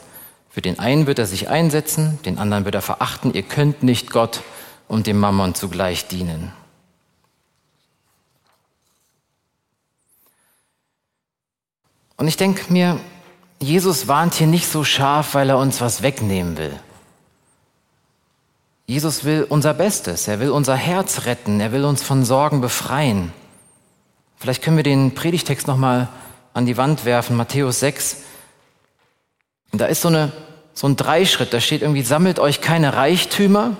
Für 0.49 0.61
den 0.61 0.79
einen 0.79 1.07
wird 1.07 1.19
er 1.19 1.25
sich 1.25 1.49
einsetzen, 1.49 2.19
den 2.25 2.37
anderen 2.37 2.65
wird 2.65 2.75
er 2.75 2.81
verachten. 2.81 3.33
Ihr 3.33 3.43
könnt 3.43 3.83
nicht 3.83 4.11
Gott 4.11 4.41
und 4.87 5.07
dem 5.07 5.19
Mammon 5.19 5.55
zugleich 5.55 6.07
dienen. 6.07 6.51
Und 12.17 12.27
ich 12.27 12.37
denke 12.37 12.71
mir, 12.71 12.99
Jesus 13.59 14.07
warnt 14.07 14.33
hier 14.33 14.47
nicht 14.47 14.67
so 14.67 14.83
scharf, 14.83 15.33
weil 15.33 15.49
er 15.49 15.57
uns 15.57 15.81
was 15.81 16.01
wegnehmen 16.01 16.57
will. 16.57 16.77
Jesus 18.85 19.23
will 19.23 19.45
unser 19.47 19.73
Bestes, 19.73 20.27
er 20.27 20.39
will 20.39 20.49
unser 20.49 20.75
Herz 20.75 21.25
retten, 21.25 21.59
er 21.61 21.71
will 21.71 21.85
uns 21.85 22.03
von 22.03 22.25
Sorgen 22.25 22.59
befreien. 22.59 23.31
Vielleicht 24.35 24.61
können 24.61 24.75
wir 24.75 24.83
den 24.83 25.15
Predigtext 25.15 25.65
nochmal 25.67 26.09
an 26.53 26.65
die 26.65 26.75
Wand 26.75 27.05
werfen, 27.05 27.37
Matthäus 27.37 27.79
6. 27.79 28.17
Und 29.71 29.79
da 29.79 29.85
ist 29.85 30.01
so, 30.01 30.09
eine, 30.09 30.31
so 30.73 30.87
ein 30.87 30.95
Dreischritt, 30.95 31.53
da 31.53 31.59
steht 31.59 31.81
irgendwie, 31.81 32.01
sammelt 32.01 32.39
euch 32.39 32.61
keine 32.61 32.93
Reichtümer. 32.93 33.77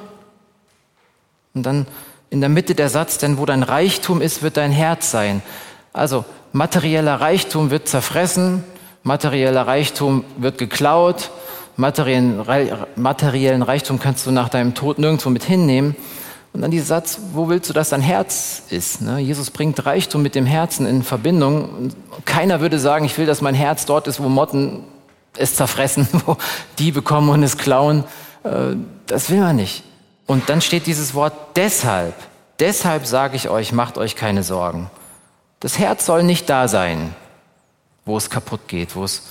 Und 1.54 1.66
dann 1.66 1.86
in 2.30 2.40
der 2.40 2.50
Mitte 2.50 2.76
der 2.76 2.90
Satz, 2.90 3.18
denn 3.18 3.38
wo 3.38 3.46
dein 3.46 3.64
Reichtum 3.64 4.22
ist, 4.22 4.42
wird 4.42 4.58
dein 4.58 4.72
Herz 4.72 5.12
sein. 5.12 5.42
Also 5.92 6.24
materieller 6.54 7.20
Reichtum 7.20 7.72
wird 7.72 7.90
zerfressen, 7.90 8.64
materieller 9.04 9.68
Reichtum 9.68 10.24
wird 10.38 10.58
geklaut, 10.58 11.32
materiellen, 11.76 12.46
materiellen 12.96 13.62
Reichtum 13.64 14.00
kannst 14.00 14.26
du 14.26 14.32
nach 14.32 14.48
deinem 14.48 14.74
Tod 14.76 14.98
nirgendwo 14.98 15.30
mit 15.30 15.44
hinnehmen. 15.44 15.96
Und 16.54 16.62
dann 16.62 16.72
dieser 16.72 16.86
Satz, 16.86 17.20
wo 17.34 17.48
willst 17.48 17.70
du, 17.70 17.74
dass 17.74 17.90
dein 17.90 18.02
Herz 18.02 18.64
ist? 18.70 19.02
Ne? 19.02 19.20
Jesus 19.20 19.52
bringt 19.52 19.86
Reichtum 19.86 20.22
mit 20.22 20.36
dem 20.36 20.46
Herzen 20.46 20.86
in 20.86 21.02
Verbindung. 21.02 21.92
Keiner 22.26 22.60
würde 22.60 22.78
sagen, 22.78 23.06
ich 23.06 23.18
will, 23.18 23.26
dass 23.26 23.42
mein 23.42 23.56
Herz 23.56 23.86
dort 23.86 24.08
ist, 24.08 24.22
wo 24.22 24.28
Motten 24.28 24.84
es 25.38 25.56
zerfressen, 25.56 26.08
wo 26.26 26.38
die 26.80 26.92
bekommen 26.92 27.30
und 27.30 27.44
es 27.44 27.58
klauen. 27.58 28.04
Äh, 28.44 28.76
das 29.08 29.30
will 29.30 29.40
man 29.40 29.56
nicht. 29.56 29.84
Und 30.28 30.50
dann 30.50 30.62
steht 30.62 30.88
dieses 30.88 31.14
Wort 31.14 31.34
deshalb. 31.56 32.16
Deshalb 32.60 33.06
sage 33.06 33.36
ich 33.36 33.50
euch, 33.50 33.72
macht 33.72 33.98
euch 33.98 34.16
keine 34.16 34.44
Sorgen. 34.44 34.90
Das 35.60 35.78
Herz 35.80 36.06
soll 36.06 36.24
nicht 36.24 36.50
da 36.50 36.68
sein, 36.68 37.16
wo 38.06 38.18
es 38.18 38.30
kaputt 38.30 38.68
geht, 38.68 38.96
wo 38.96 39.04
es 39.04 39.24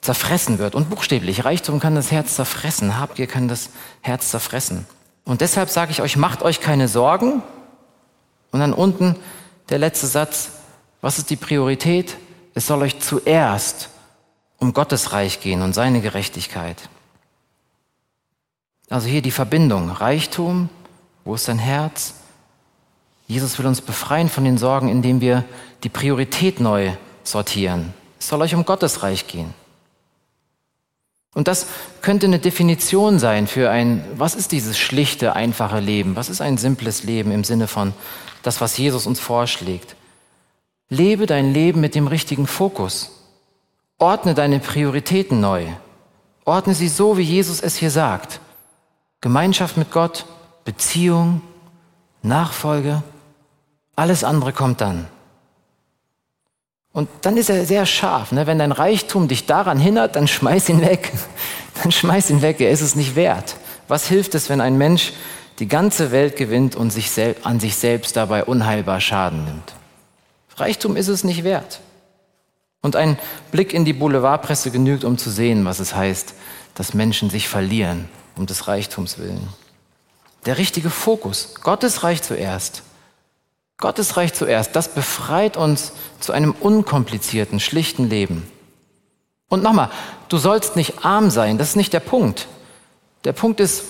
zerfressen 0.00 0.58
wird. 0.58 0.74
Und 0.74 0.90
buchstäblich, 0.90 1.44
Reichtum 1.44 1.80
kann 1.80 1.94
das 1.94 2.10
Herz 2.10 2.34
zerfressen, 2.34 2.98
Habgier 2.98 3.26
kann 3.26 3.48
das 3.48 3.70
Herz 4.00 4.30
zerfressen. 4.30 4.86
Und 5.24 5.40
deshalb 5.40 5.70
sage 5.70 5.92
ich 5.92 6.02
euch, 6.02 6.16
macht 6.16 6.42
euch 6.42 6.60
keine 6.60 6.88
Sorgen. 6.88 7.42
Und 8.50 8.60
dann 8.60 8.72
unten 8.72 9.16
der 9.70 9.78
letzte 9.78 10.06
Satz, 10.06 10.50
was 11.00 11.18
ist 11.18 11.30
die 11.30 11.36
Priorität? 11.36 12.16
Es 12.54 12.66
soll 12.66 12.82
euch 12.82 13.00
zuerst 13.00 13.88
um 14.62 14.72
Gottes 14.72 15.12
Reich 15.12 15.40
gehen 15.40 15.60
und 15.60 15.74
seine 15.74 16.00
Gerechtigkeit. 16.00 16.88
Also 18.88 19.08
hier 19.08 19.20
die 19.20 19.32
Verbindung, 19.32 19.90
Reichtum, 19.90 20.68
wo 21.24 21.34
ist 21.34 21.48
dein 21.48 21.58
Herz? 21.58 22.14
Jesus 23.26 23.58
will 23.58 23.66
uns 23.66 23.80
befreien 23.80 24.28
von 24.28 24.44
den 24.44 24.58
Sorgen, 24.58 24.88
indem 24.88 25.20
wir 25.20 25.44
die 25.82 25.88
Priorität 25.88 26.60
neu 26.60 26.92
sortieren. 27.24 27.92
Es 28.20 28.28
soll 28.28 28.40
euch 28.40 28.54
um 28.54 28.64
Gottes 28.64 29.02
Reich 29.02 29.26
gehen. 29.26 29.52
Und 31.34 31.48
das 31.48 31.66
könnte 32.02 32.26
eine 32.26 32.38
Definition 32.38 33.18
sein 33.18 33.46
für 33.46 33.70
ein, 33.70 34.04
was 34.16 34.34
ist 34.34 34.52
dieses 34.52 34.78
schlichte, 34.78 35.34
einfache 35.34 35.80
Leben? 35.80 36.14
Was 36.14 36.28
ist 36.28 36.40
ein 36.40 36.58
simples 36.58 37.04
Leben 37.04 37.32
im 37.32 37.42
Sinne 37.42 37.66
von 37.66 37.94
das, 38.42 38.60
was 38.60 38.76
Jesus 38.76 39.06
uns 39.06 39.18
vorschlägt? 39.18 39.96
Lebe 40.88 41.26
dein 41.26 41.52
Leben 41.52 41.80
mit 41.80 41.94
dem 41.94 42.06
richtigen 42.06 42.46
Fokus. 42.46 43.21
Ordne 44.02 44.34
deine 44.34 44.58
Prioritäten 44.58 45.40
neu. 45.40 45.64
Ordne 46.44 46.74
sie 46.74 46.88
so, 46.88 47.18
wie 47.18 47.22
Jesus 47.22 47.60
es 47.60 47.76
hier 47.76 47.92
sagt. 47.92 48.40
Gemeinschaft 49.20 49.76
mit 49.76 49.92
Gott, 49.92 50.26
Beziehung, 50.64 51.40
Nachfolge, 52.20 53.04
alles 53.94 54.24
andere 54.24 54.52
kommt 54.52 54.80
dann. 54.80 55.06
Und 56.92 57.08
dann 57.20 57.36
ist 57.36 57.48
er 57.48 57.64
sehr 57.64 57.86
scharf. 57.86 58.32
Ne? 58.32 58.48
Wenn 58.48 58.58
dein 58.58 58.72
Reichtum 58.72 59.28
dich 59.28 59.46
daran 59.46 59.78
hindert, 59.78 60.16
dann 60.16 60.26
schmeiß 60.26 60.68
ihn 60.70 60.80
weg. 60.80 61.12
Dann 61.82 61.92
schmeiß 61.92 62.30
ihn 62.30 62.42
weg. 62.42 62.60
Er 62.60 62.70
ist 62.70 62.82
es 62.82 62.96
nicht 62.96 63.14
wert. 63.14 63.56
Was 63.86 64.06
hilft 64.06 64.34
es, 64.34 64.50
wenn 64.50 64.60
ein 64.60 64.76
Mensch 64.78 65.12
die 65.60 65.68
ganze 65.68 66.10
Welt 66.10 66.36
gewinnt 66.36 66.74
und 66.74 66.90
sich 66.90 67.08
an 67.44 67.60
sich 67.60 67.76
selbst 67.76 68.16
dabei 68.16 68.44
unheilbar 68.44 69.00
Schaden 69.00 69.44
nimmt? 69.44 69.72
Reichtum 70.56 70.96
ist 70.96 71.08
es 71.08 71.22
nicht 71.22 71.44
wert. 71.44 71.80
Und 72.82 72.96
ein 72.96 73.18
Blick 73.52 73.72
in 73.72 73.84
die 73.84 73.92
Boulevardpresse 73.92 74.70
genügt, 74.70 75.04
um 75.04 75.16
zu 75.16 75.30
sehen, 75.30 75.64
was 75.64 75.78
es 75.78 75.94
heißt, 75.94 76.34
dass 76.74 76.94
Menschen 76.94 77.30
sich 77.30 77.48
verlieren 77.48 78.08
um 78.36 78.46
des 78.46 78.66
Reichtums 78.66 79.18
willen. 79.18 79.48
Der 80.46 80.58
richtige 80.58 80.90
Fokus. 80.90 81.54
Gottes 81.62 82.02
Reich 82.02 82.22
zuerst. 82.22 82.82
Gottes 83.78 84.16
Reich 84.16 84.32
zuerst, 84.32 84.76
das 84.76 84.94
befreit 84.94 85.56
uns 85.56 85.92
zu 86.20 86.32
einem 86.32 86.52
unkomplizierten, 86.52 87.60
schlichten 87.60 88.08
Leben. 88.08 88.48
Und 89.48 89.62
nochmal, 89.62 89.90
du 90.28 90.38
sollst 90.38 90.76
nicht 90.76 91.04
arm 91.04 91.30
sein, 91.30 91.58
das 91.58 91.70
ist 91.70 91.76
nicht 91.76 91.92
der 91.92 92.00
Punkt. 92.00 92.48
Der 93.24 93.32
Punkt 93.32 93.60
ist, 93.60 93.84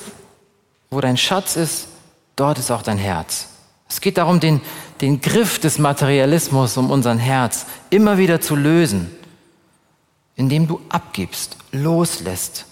wo 0.90 1.00
dein 1.00 1.16
Schatz 1.16 1.56
ist, 1.56 1.88
dort 2.36 2.58
ist 2.58 2.70
auch 2.70 2.82
dein 2.82 2.98
Herz. 2.98 3.48
Es 3.88 4.00
geht 4.00 4.16
darum, 4.16 4.40
den, 4.40 4.60
den 5.02 5.20
Griff 5.20 5.58
des 5.58 5.78
Materialismus 5.78 6.76
um 6.76 6.90
unseren 6.90 7.18
Herz 7.18 7.66
immer 7.90 8.18
wieder 8.18 8.40
zu 8.40 8.54
lösen, 8.56 9.10
indem 10.36 10.68
du 10.68 10.80
abgibst, 10.88 11.56
loslässt, 11.72 12.66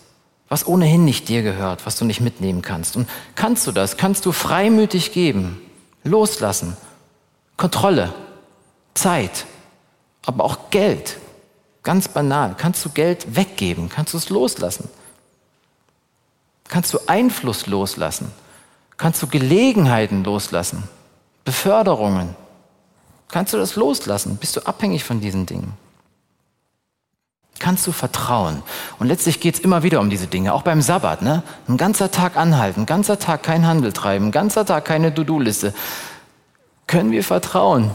was 0.48 0.66
ohnehin 0.66 1.04
nicht 1.04 1.28
dir 1.28 1.42
gehört, 1.42 1.84
was 1.86 1.96
du 1.96 2.04
nicht 2.04 2.20
mitnehmen 2.20 2.62
kannst. 2.62 2.96
Und 2.96 3.08
kannst 3.34 3.66
du 3.66 3.72
das? 3.72 3.96
Kannst 3.96 4.24
du 4.24 4.32
freimütig 4.32 5.12
geben, 5.12 5.60
loslassen 6.04 6.76
Kontrolle, 7.56 8.14
Zeit, 8.94 9.44
aber 10.24 10.44
auch 10.44 10.70
Geld. 10.70 11.18
Ganz 11.82 12.08
banal. 12.08 12.54
Kannst 12.56 12.82
du 12.84 12.88
Geld 12.88 13.36
weggeben? 13.36 13.90
Kannst 13.90 14.14
du 14.14 14.18
es 14.18 14.30
loslassen? 14.30 14.88
Kannst 16.68 16.94
du 16.94 17.00
Einfluss 17.06 17.66
loslassen? 17.66 18.32
Kannst 18.96 19.20
du 19.20 19.26
Gelegenheiten 19.26 20.24
loslassen? 20.24 20.84
Beförderungen? 21.44 22.34
Kannst 23.28 23.52
du 23.52 23.56
das 23.56 23.76
loslassen? 23.76 24.36
Bist 24.36 24.56
du 24.56 24.66
abhängig 24.66 25.04
von 25.04 25.20
diesen 25.20 25.46
Dingen? 25.46 25.72
Kannst 27.58 27.86
du 27.86 27.92
vertrauen? 27.92 28.62
Und 28.98 29.06
letztlich 29.06 29.40
geht 29.40 29.54
es 29.54 29.60
immer 29.60 29.82
wieder 29.82 30.00
um 30.00 30.10
diese 30.10 30.26
Dinge, 30.26 30.54
auch 30.54 30.62
beim 30.62 30.80
Sabbat. 30.80 31.22
Ne? 31.22 31.42
Ein 31.68 31.76
ganzer 31.76 32.10
Tag 32.10 32.36
anhalten, 32.36 32.80
ein 32.80 32.86
ganzer 32.86 33.18
Tag 33.18 33.42
kein 33.42 33.66
Handel 33.66 33.92
treiben, 33.92 34.26
ein 34.28 34.32
ganzer 34.32 34.64
Tag 34.64 34.86
keine 34.86 35.14
To-Do-Liste 35.14 35.74
können 36.90 37.12
wir 37.12 37.22
vertrauen, 37.22 37.92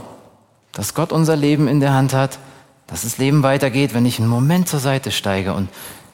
dass 0.72 0.94
Gott 0.94 1.12
unser 1.12 1.36
Leben 1.36 1.68
in 1.68 1.82
der 1.82 1.94
Hand 1.94 2.14
hat, 2.14 2.40
dass 2.88 3.02
das 3.02 3.18
Leben 3.18 3.44
weitergeht, 3.44 3.94
wenn 3.94 4.06
ich 4.06 4.20
einen 4.20 4.30
Moment 4.30 4.70
zur 4.70 4.80
Seite 4.80 5.12
steige 5.12 5.54
und 5.54 5.68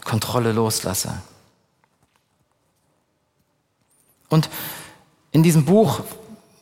Kontrolle 0.03 0.51
loslasse. 0.51 1.13
Und 4.29 4.49
in 5.31 5.43
diesem 5.43 5.63
Buch 5.63 6.01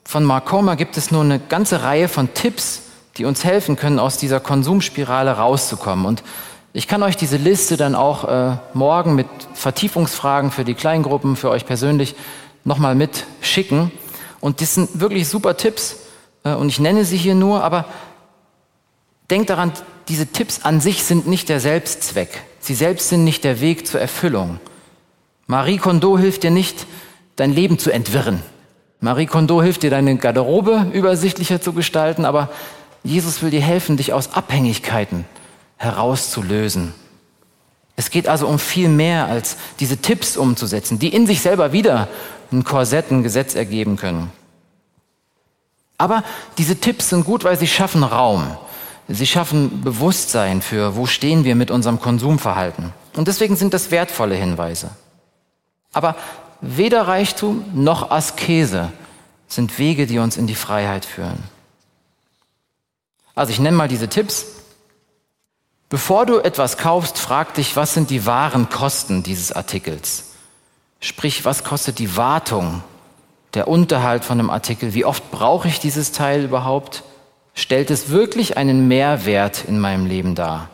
von 0.10 0.24
Mark 0.24 0.48
Comer 0.48 0.76
gibt 0.76 0.98
es 0.98 1.12
nur 1.12 1.22
eine 1.22 1.38
ganze 1.38 1.84
Reihe 1.84 2.08
von 2.08 2.34
Tipps, 2.34 2.82
die 3.18 3.26
uns 3.26 3.44
helfen 3.44 3.76
können, 3.76 4.00
aus 4.00 4.18
dieser 4.18 4.40
Konsumspirale 4.40 5.34
rauszukommen. 5.34 6.08
Und 6.08 6.24
ich 6.74 6.88
kann 6.88 7.04
euch 7.04 7.16
diese 7.16 7.38
Liste 7.38 7.78
dann 7.78 7.94
auch 7.94 8.24
äh, 8.24 8.58
morgen 8.74 9.14
mit 9.14 9.28
Vertiefungsfragen 9.54 10.50
für 10.50 10.64
die 10.64 10.74
Kleingruppen, 10.74 11.36
für 11.36 11.52
euch 11.52 11.68
persönlich 11.68 12.16
nochmal 12.64 12.96
mitschicken. 12.96 13.92
Und 14.40 14.62
das 14.62 14.74
sind 14.74 15.00
wirklich 15.00 15.28
super 15.28 15.58
Tipps, 15.58 15.98
äh, 16.44 16.56
und 16.56 16.70
ich 16.70 16.80
nenne 16.80 17.06
sie 17.06 17.18
hier 17.18 17.36
nur, 17.36 17.64
aber 17.64 17.86
denkt 19.30 19.52
daran, 19.52 19.74
diese 20.08 20.26
Tipps 20.26 20.62
an 20.64 20.82
sich 20.82 21.04
sind 21.04 21.28
nicht 21.28 21.50
der 21.50 21.60
Selbstzweck. 21.60 22.42
Sie 22.60 22.74
selbst 22.74 23.10
sind 23.10 23.26
nicht 23.26 23.44
der 23.44 23.62
Weg 23.62 23.86
zur 23.86 24.02
Erfüllung. 24.02 24.60
Marie 25.46 25.78
Kondo 25.78 26.18
hilft 26.18 26.42
dir 26.42 26.50
nicht, 26.50 26.88
dein 27.36 27.54
Leben 27.54 27.78
zu 27.78 27.92
entwirren. 27.92 28.42
Marie 29.02 29.28
Kondo 29.28 29.62
hilft 29.62 29.84
dir, 29.84 29.90
deine 29.90 30.18
Garderobe 30.18 30.88
übersichtlicher 30.94 31.62
zu 31.62 31.74
gestalten, 31.74 32.26
aber 32.26 32.50
Jesus 33.04 33.42
will 33.42 33.50
dir 33.50 33.62
helfen, 33.62 33.98
dich 33.98 34.12
aus 34.12 34.34
Abhängigkeiten 34.34 35.26
herauszulösen. 35.78 36.94
Es 37.96 38.10
geht 38.10 38.28
also 38.28 38.48
um 38.48 38.60
viel 38.60 38.90
mehr 38.90 39.28
als 39.28 39.58
diese 39.80 39.98
Tipps 39.98 40.38
umzusetzen, 40.38 41.00
die 41.00 41.10
in 41.10 41.28
sich 41.28 41.42
selber 41.42 41.72
wieder 41.72 42.08
ein 42.52 42.64
Korsett, 42.64 43.12
ein 43.12 43.24
Gesetz 43.24 43.56
ergeben 43.56 43.96
können. 43.96 44.32
Aber 45.98 46.24
diese 46.58 46.78
Tipps 46.78 47.10
sind 47.10 47.26
gut, 47.26 47.44
weil 47.44 47.60
sie 47.60 47.68
schaffen 47.68 48.04
Raum. 48.04 48.56
Sie 49.10 49.28
schaffen 49.28 49.82
Bewusstsein 49.82 50.62
für, 50.62 50.96
wo 50.96 51.08
stehen 51.08 51.44
wir 51.44 51.56
mit 51.56 51.72
unserem 51.72 52.00
Konsumverhalten. 52.00 52.94
Und 53.16 53.28
deswegen 53.28 53.56
sind 53.56 53.74
das 53.74 53.92
wertvolle 53.92 54.36
Hinweise. 54.36 54.92
Aber 55.92 56.16
weder 56.62 57.08
Reichtum 57.08 57.66
noch 57.74 58.12
Askese 58.12 58.92
sind 59.48 59.78
Wege, 59.80 60.08
die 60.08 60.20
uns 60.20 60.38
in 60.38 60.48
die 60.48 60.56
Freiheit 60.56 61.06
führen. 61.06 61.44
Also 63.36 63.52
ich 63.52 63.60
nenne 63.60 63.78
mal 63.78 63.88
diese 63.88 64.10
Tipps. 64.10 64.46
Bevor 65.90 66.26
du 66.26 66.40
etwas 66.40 66.78
kaufst, 66.78 67.18
frag 67.18 67.56
dich, 67.56 67.76
was 67.76 67.94
sind 67.94 68.10
die 68.10 68.26
wahren 68.26 68.70
Kosten 68.70 69.24
dieses 69.24 69.52
Artikels? 69.52 70.34
Sprich, 71.00 71.46
was 71.46 71.64
kostet 71.64 71.98
die 72.00 72.16
Wartung 72.16 72.84
der 73.54 73.68
Unterhalt 73.68 74.24
von 74.24 74.40
einem 74.40 74.50
Artikel, 74.50 74.94
wie 74.94 75.06
oft 75.06 75.32
brauche 75.32 75.68
ich 75.68 75.80
dieses 75.80 76.12
Teil 76.12 76.44
überhaupt? 76.44 77.04
Stellt 77.56 77.90
es 77.90 78.10
wirklich 78.10 78.58
einen 78.58 78.88
Mehrwert 78.88 79.66
in 79.66 79.80
meinem 79.80 80.06
Leben 80.06 80.36
dar? 80.36 80.70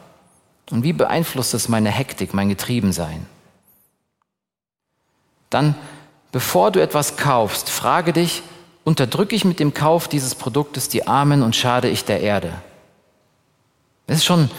Und 0.71 0.83
wie 0.83 0.93
beeinflusst 0.93 1.53
es 1.53 1.69
meine 1.69 1.91
Hektik, 1.91 2.33
mein 2.33 2.49
Getriebensein? 2.49 3.25
Dann, 5.55 5.73
bevor 6.33 6.69
du 6.71 6.81
etwas 6.81 7.15
kaufst, 7.15 7.69
frage 7.69 8.11
dich, 8.11 8.43
unterdrücke 8.83 9.37
ich 9.37 9.45
mit 9.45 9.61
dem 9.61 9.73
Kauf 9.73 10.09
dieses 10.09 10.35
Produktes 10.35 10.89
die 10.89 11.07
Armen 11.07 11.43
und 11.43 11.55
schade 11.55 11.87
ich 11.87 12.03
der 12.03 12.19
Erde? 12.19 12.51
Es 14.05 14.17
ist 14.17 14.25
schon, 14.25 14.51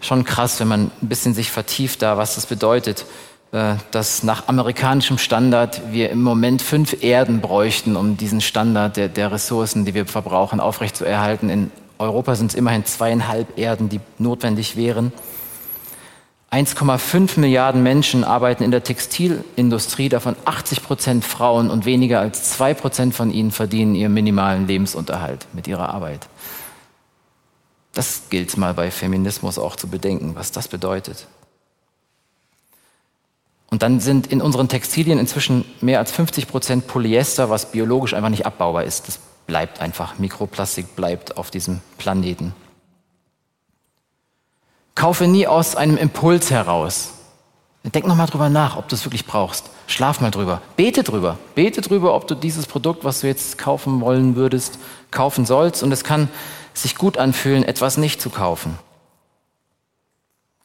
schon 0.00 0.22
krass, 0.22 0.60
wenn 0.60 0.68
man 0.68 0.92
ein 1.02 1.08
bisschen 1.08 1.34
sich 1.34 1.50
vertieft 1.50 2.02
da, 2.02 2.18
was 2.18 2.36
das 2.36 2.46
bedeutet, 2.46 3.04
äh, 3.50 3.74
dass 3.90 4.22
nach 4.22 4.46
amerikanischem 4.46 5.18
Standard 5.18 5.82
wir 5.90 6.10
im 6.10 6.22
Moment 6.22 6.62
fünf 6.62 7.02
Erden 7.02 7.40
bräuchten, 7.40 7.96
um 7.96 8.16
diesen 8.16 8.40
Standard 8.40 8.96
der, 8.96 9.08
der 9.08 9.32
Ressourcen, 9.32 9.84
die 9.84 9.94
wir 9.94 10.06
verbrauchen, 10.06 10.60
aufrechtzuerhalten. 10.60 11.50
In 11.50 11.72
Europa 11.98 12.36
sind 12.36 12.52
es 12.52 12.54
immerhin 12.54 12.84
zweieinhalb 12.84 13.58
Erden, 13.58 13.88
die 13.88 13.98
notwendig 14.18 14.76
wären. 14.76 15.12
1,5 16.54 17.40
Milliarden 17.40 17.82
Menschen 17.82 18.22
arbeiten 18.22 18.62
in 18.62 18.70
der 18.70 18.84
Textilindustrie, 18.84 20.08
davon 20.08 20.36
80 20.44 20.84
Prozent 20.84 21.24
Frauen 21.24 21.68
und 21.68 21.84
weniger 21.84 22.20
als 22.20 22.52
zwei 22.52 22.74
Prozent 22.74 23.12
von 23.12 23.32
ihnen 23.32 23.50
verdienen 23.50 23.96
ihren 23.96 24.14
minimalen 24.14 24.68
Lebensunterhalt 24.68 25.48
mit 25.52 25.66
ihrer 25.66 25.88
Arbeit. 25.88 26.28
Das 27.92 28.28
gilt 28.30 28.56
mal 28.56 28.72
bei 28.72 28.92
Feminismus 28.92 29.58
auch 29.58 29.74
zu 29.74 29.88
bedenken, 29.88 30.36
was 30.36 30.52
das 30.52 30.68
bedeutet. 30.68 31.26
Und 33.68 33.82
dann 33.82 33.98
sind 33.98 34.28
in 34.28 34.40
unseren 34.40 34.68
Textilien 34.68 35.18
inzwischen 35.18 35.64
mehr 35.80 35.98
als 35.98 36.12
50 36.12 36.46
Prozent 36.46 36.86
Polyester, 36.86 37.50
was 37.50 37.72
biologisch 37.72 38.14
einfach 38.14 38.28
nicht 38.28 38.46
abbaubar 38.46 38.84
ist. 38.84 39.08
Das 39.08 39.18
bleibt 39.48 39.80
einfach. 39.80 40.20
Mikroplastik 40.20 40.94
bleibt 40.94 41.36
auf 41.36 41.50
diesem 41.50 41.80
Planeten. 41.98 42.54
Kaufe 44.94 45.26
nie 45.26 45.46
aus 45.46 45.76
einem 45.76 45.96
Impuls 45.96 46.50
heraus. 46.50 47.10
Denk 47.82 48.06
nochmal 48.06 48.26
drüber 48.26 48.48
nach, 48.48 48.76
ob 48.76 48.88
du 48.88 48.94
es 48.94 49.04
wirklich 49.04 49.26
brauchst. 49.26 49.70
Schlaf 49.86 50.20
mal 50.20 50.30
drüber. 50.30 50.62
Bete 50.76 51.02
drüber. 51.02 51.38
Bete 51.54 51.82
drüber, 51.82 52.14
ob 52.14 52.26
du 52.26 52.34
dieses 52.34 52.66
Produkt, 52.66 53.04
was 53.04 53.20
du 53.20 53.26
jetzt 53.26 53.58
kaufen 53.58 54.00
wollen 54.00 54.36
würdest, 54.36 54.78
kaufen 55.10 55.44
sollst. 55.44 55.82
Und 55.82 55.92
es 55.92 56.02
kann 56.02 56.28
sich 56.72 56.96
gut 56.96 57.18
anfühlen, 57.18 57.62
etwas 57.62 57.98
nicht 57.98 58.22
zu 58.22 58.30
kaufen. 58.30 58.78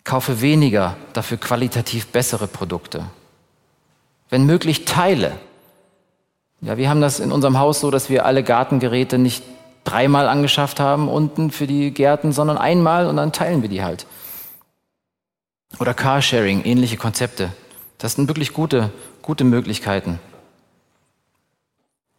Kaufe 0.06 0.42
weniger, 0.42 0.96
dafür 1.12 1.38
qualitativ 1.38 2.08
bessere 2.08 2.48
Produkte. 2.48 3.06
Wenn 4.30 4.46
möglich, 4.46 4.86
teile. 4.86 5.34
Ja, 6.62 6.78
wir 6.78 6.89
haben 6.89 7.02
das 7.02 7.20
in 7.20 7.32
unserem 7.32 7.60
Haus 7.60 7.82
so, 7.82 7.92
dass 7.92 8.10
wir 8.10 8.26
alle 8.26 8.44
Gartengeräte 8.44 9.18
nicht 9.18 9.44
dreimal 9.84 10.28
angeschafft 10.28 10.80
haben 10.80 11.10
unten 11.10 11.52
für 11.52 11.68
die 11.68 11.92
Gärten, 11.92 12.32
sondern 12.32 12.58
einmal 12.58 13.08
und 13.08 13.18
dann 13.18 13.34
teilen 13.34 13.62
wir 13.62 13.70
die 13.70 13.84
halt. 13.84 14.06
Oder 15.78 15.94
Carsharing, 15.94 16.64
ähnliche 16.64 16.98
Konzepte. 16.98 17.54
Das 18.00 18.14
sind 18.14 18.28
wirklich 18.28 18.54
gute, 18.54 18.92
gute 19.22 19.44
Möglichkeiten. 19.44 20.20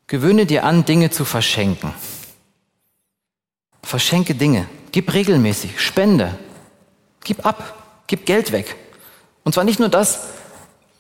Gewöhne 0.06 0.46
dir 0.46 0.64
an, 0.64 0.84
Dinge 0.84 1.10
zu 1.10 1.24
verschenken. 1.24 1.92
Verschenke 3.82 4.34
Dinge. 4.34 4.66
Gib 4.92 5.12
regelmäßig. 5.12 5.80
Spende. 5.80 6.38
Gib 7.24 7.44
ab. 7.44 8.02
Gib 8.06 8.26
Geld 8.26 8.52
weg. 8.52 8.76
Und 9.44 9.52
zwar 9.52 9.64
nicht 9.64 9.80
nur 9.80 9.88
das, 9.88 10.28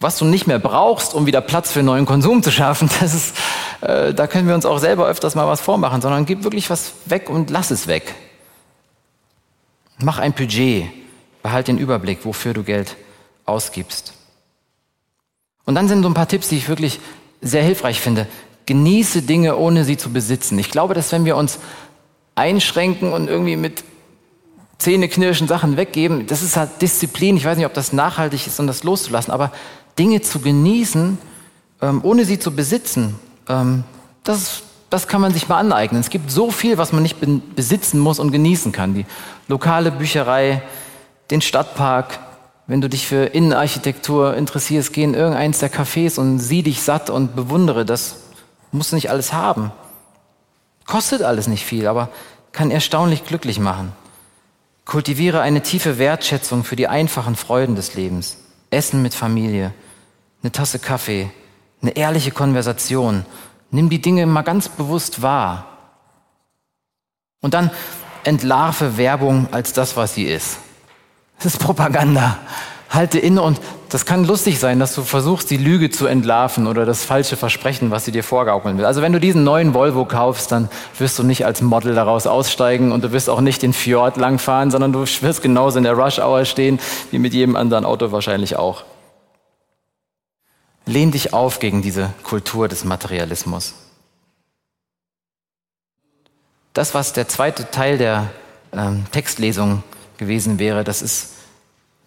was 0.00 0.16
du 0.16 0.24
nicht 0.24 0.46
mehr 0.46 0.58
brauchst, 0.58 1.14
um 1.14 1.26
wieder 1.26 1.40
Platz 1.40 1.70
für 1.70 1.82
neuen 1.82 2.06
Konsum 2.06 2.42
zu 2.42 2.50
schaffen. 2.50 2.88
Das 3.00 3.14
ist, 3.14 3.36
äh, 3.80 4.14
da 4.14 4.26
können 4.26 4.48
wir 4.48 4.54
uns 4.54 4.66
auch 4.66 4.78
selber 4.78 5.06
öfters 5.06 5.34
mal 5.34 5.46
was 5.46 5.60
vormachen, 5.60 6.00
sondern 6.00 6.26
gib 6.26 6.44
wirklich 6.44 6.70
was 6.70 6.92
weg 7.06 7.28
und 7.28 7.50
lass 7.50 7.70
es 7.70 7.86
weg. 7.86 8.14
Mach 9.98 10.18
ein 10.18 10.32
Budget. 10.32 10.88
Behalt 11.42 11.68
den 11.68 11.78
Überblick, 11.78 12.24
wofür 12.24 12.54
du 12.54 12.62
Geld 12.62 12.96
ausgibst. 13.46 14.12
Und 15.64 15.74
dann 15.74 15.88
sind 15.88 16.02
so 16.02 16.08
ein 16.08 16.14
paar 16.14 16.28
Tipps, 16.28 16.48
die 16.48 16.56
ich 16.56 16.68
wirklich 16.68 17.00
sehr 17.40 17.62
hilfreich 17.62 18.00
finde. 18.00 18.26
Genieße 18.66 19.22
Dinge, 19.22 19.56
ohne 19.56 19.84
sie 19.84 19.96
zu 19.96 20.12
besitzen. 20.12 20.58
Ich 20.58 20.70
glaube, 20.70 20.94
dass 20.94 21.12
wenn 21.12 21.24
wir 21.24 21.36
uns 21.36 21.58
einschränken 22.34 23.12
und 23.12 23.28
irgendwie 23.28 23.56
mit 23.56 23.84
Zähneknirschen 24.78 25.48
Sachen 25.48 25.76
weggeben, 25.76 26.26
das 26.26 26.42
ist 26.42 26.56
halt 26.56 26.80
Disziplin. 26.80 27.36
Ich 27.36 27.44
weiß 27.44 27.56
nicht, 27.56 27.66
ob 27.66 27.74
das 27.74 27.92
nachhaltig 27.92 28.46
ist, 28.46 28.58
um 28.60 28.66
das 28.66 28.82
loszulassen, 28.82 29.32
aber 29.32 29.52
Dinge 29.98 30.22
zu 30.22 30.40
genießen, 30.40 31.18
ähm, 31.82 32.00
ohne 32.02 32.24
sie 32.24 32.38
zu 32.38 32.54
besitzen, 32.54 33.16
ähm, 33.48 33.84
das, 34.24 34.62
das 34.88 35.08
kann 35.08 35.20
man 35.20 35.32
sich 35.32 35.48
mal 35.48 35.58
aneignen. 35.58 36.00
Es 36.00 36.10
gibt 36.10 36.30
so 36.30 36.50
viel, 36.50 36.78
was 36.78 36.92
man 36.92 37.02
nicht 37.02 37.18
besitzen 37.54 38.00
muss 38.00 38.18
und 38.18 38.32
genießen 38.32 38.72
kann. 38.72 38.94
Die 38.94 39.06
lokale 39.48 39.90
Bücherei, 39.90 40.62
den 41.30 41.40
Stadtpark. 41.40 42.18
Wenn 42.66 42.80
du 42.80 42.88
dich 42.88 43.06
für 43.06 43.24
Innenarchitektur 43.24 44.36
interessierst, 44.36 44.92
geh 44.92 45.02
in 45.02 45.14
irgendeins 45.14 45.58
der 45.58 45.72
Cafés 45.72 46.18
und 46.18 46.38
sieh 46.38 46.62
dich 46.62 46.82
satt 46.82 47.10
und 47.10 47.34
bewundere. 47.34 47.84
Das 47.84 48.16
musst 48.72 48.92
du 48.92 48.96
nicht 48.96 49.10
alles 49.10 49.32
haben. 49.32 49.72
Kostet 50.86 51.22
alles 51.22 51.48
nicht 51.48 51.64
viel, 51.64 51.86
aber 51.86 52.08
kann 52.52 52.70
erstaunlich 52.70 53.24
glücklich 53.24 53.58
machen. 53.58 53.92
Kultiviere 54.84 55.40
eine 55.40 55.62
tiefe 55.62 55.98
Wertschätzung 55.98 56.64
für 56.64 56.76
die 56.76 56.88
einfachen 56.88 57.36
Freuden 57.36 57.76
des 57.76 57.94
Lebens. 57.94 58.38
Essen 58.70 59.02
mit 59.02 59.14
Familie, 59.14 59.72
eine 60.42 60.52
Tasse 60.52 60.78
Kaffee, 60.78 61.30
eine 61.82 61.96
ehrliche 61.96 62.30
Konversation. 62.30 63.24
Nimm 63.70 63.88
die 63.88 64.00
Dinge 64.00 64.26
mal 64.26 64.42
ganz 64.42 64.68
bewusst 64.68 65.22
wahr. 65.22 65.66
Und 67.40 67.54
dann 67.54 67.70
entlarve 68.24 68.96
Werbung 68.96 69.48
als 69.52 69.72
das, 69.72 69.96
was 69.96 70.14
sie 70.14 70.24
ist. 70.24 70.58
Das 71.42 71.54
ist 71.54 71.58
Propaganda. 71.58 72.38
Halte 72.90 73.18
inne 73.18 73.40
und 73.40 73.60
das 73.88 74.04
kann 74.04 74.24
lustig 74.24 74.58
sein, 74.58 74.78
dass 74.78 74.94
du 74.94 75.02
versuchst, 75.02 75.50
die 75.50 75.56
Lüge 75.56 75.90
zu 75.90 76.06
entlarven 76.06 76.66
oder 76.66 76.84
das 76.84 77.04
falsche 77.04 77.36
Versprechen, 77.36 77.90
was 77.90 78.04
sie 78.04 78.12
dir 78.12 78.22
vorgaukeln 78.22 78.78
will. 78.78 78.84
Also 78.84 79.00
wenn 79.00 79.12
du 79.12 79.20
diesen 79.20 79.42
neuen 79.42 79.72
Volvo 79.72 80.04
kaufst, 80.04 80.52
dann 80.52 80.68
wirst 80.98 81.18
du 81.18 81.22
nicht 81.22 81.46
als 81.46 81.62
Model 81.62 81.94
daraus 81.94 82.26
aussteigen 82.26 82.92
und 82.92 83.02
du 83.02 83.12
wirst 83.12 83.30
auch 83.30 83.40
nicht 83.40 83.62
den 83.62 83.72
Fjord 83.72 84.16
langfahren, 84.16 84.70
sondern 84.70 84.92
du 84.92 85.00
wirst 85.00 85.40
genauso 85.40 85.78
in 85.78 85.84
der 85.84 85.94
Rush 85.94 86.18
Hour 86.18 86.44
stehen, 86.44 86.78
wie 87.10 87.18
mit 87.18 87.32
jedem 87.32 87.56
anderen 87.56 87.84
Auto 87.84 88.12
wahrscheinlich 88.12 88.56
auch. 88.56 88.84
Lehn 90.84 91.10
dich 91.10 91.32
auf 91.32 91.58
gegen 91.58 91.80
diese 91.80 92.10
Kultur 92.22 92.68
des 92.68 92.84
Materialismus. 92.84 93.74
Das, 96.74 96.92
was 96.92 97.12
der 97.12 97.28
zweite 97.28 97.70
Teil 97.70 97.98
der 97.98 98.30
ähm, 98.72 99.06
Textlesung 99.10 99.82
gewesen 100.20 100.60
wäre, 100.60 100.84
das 100.84 101.02
ist 101.02 101.30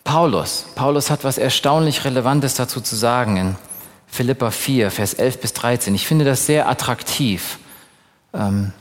Paulus. 0.06 0.68
Paulus 0.76 1.10
hat 1.10 1.26
was 1.26 1.38
erstaunlich 1.38 2.06
Relevantes 2.06 2.56
dazu 2.56 2.80
zu 2.80 2.96
sagen 2.96 3.36
in 3.36 3.56
Philippa 4.08 4.52
4, 4.52 4.90
Vers 4.90 5.16
11 5.16 5.42
bis 5.42 5.52
13. 5.52 5.94
Ich 5.94 6.08
finde 6.08 6.24
das 6.24 6.46
sehr 6.46 6.70
attraktiv, 6.70 7.60
ähm, 8.34 8.72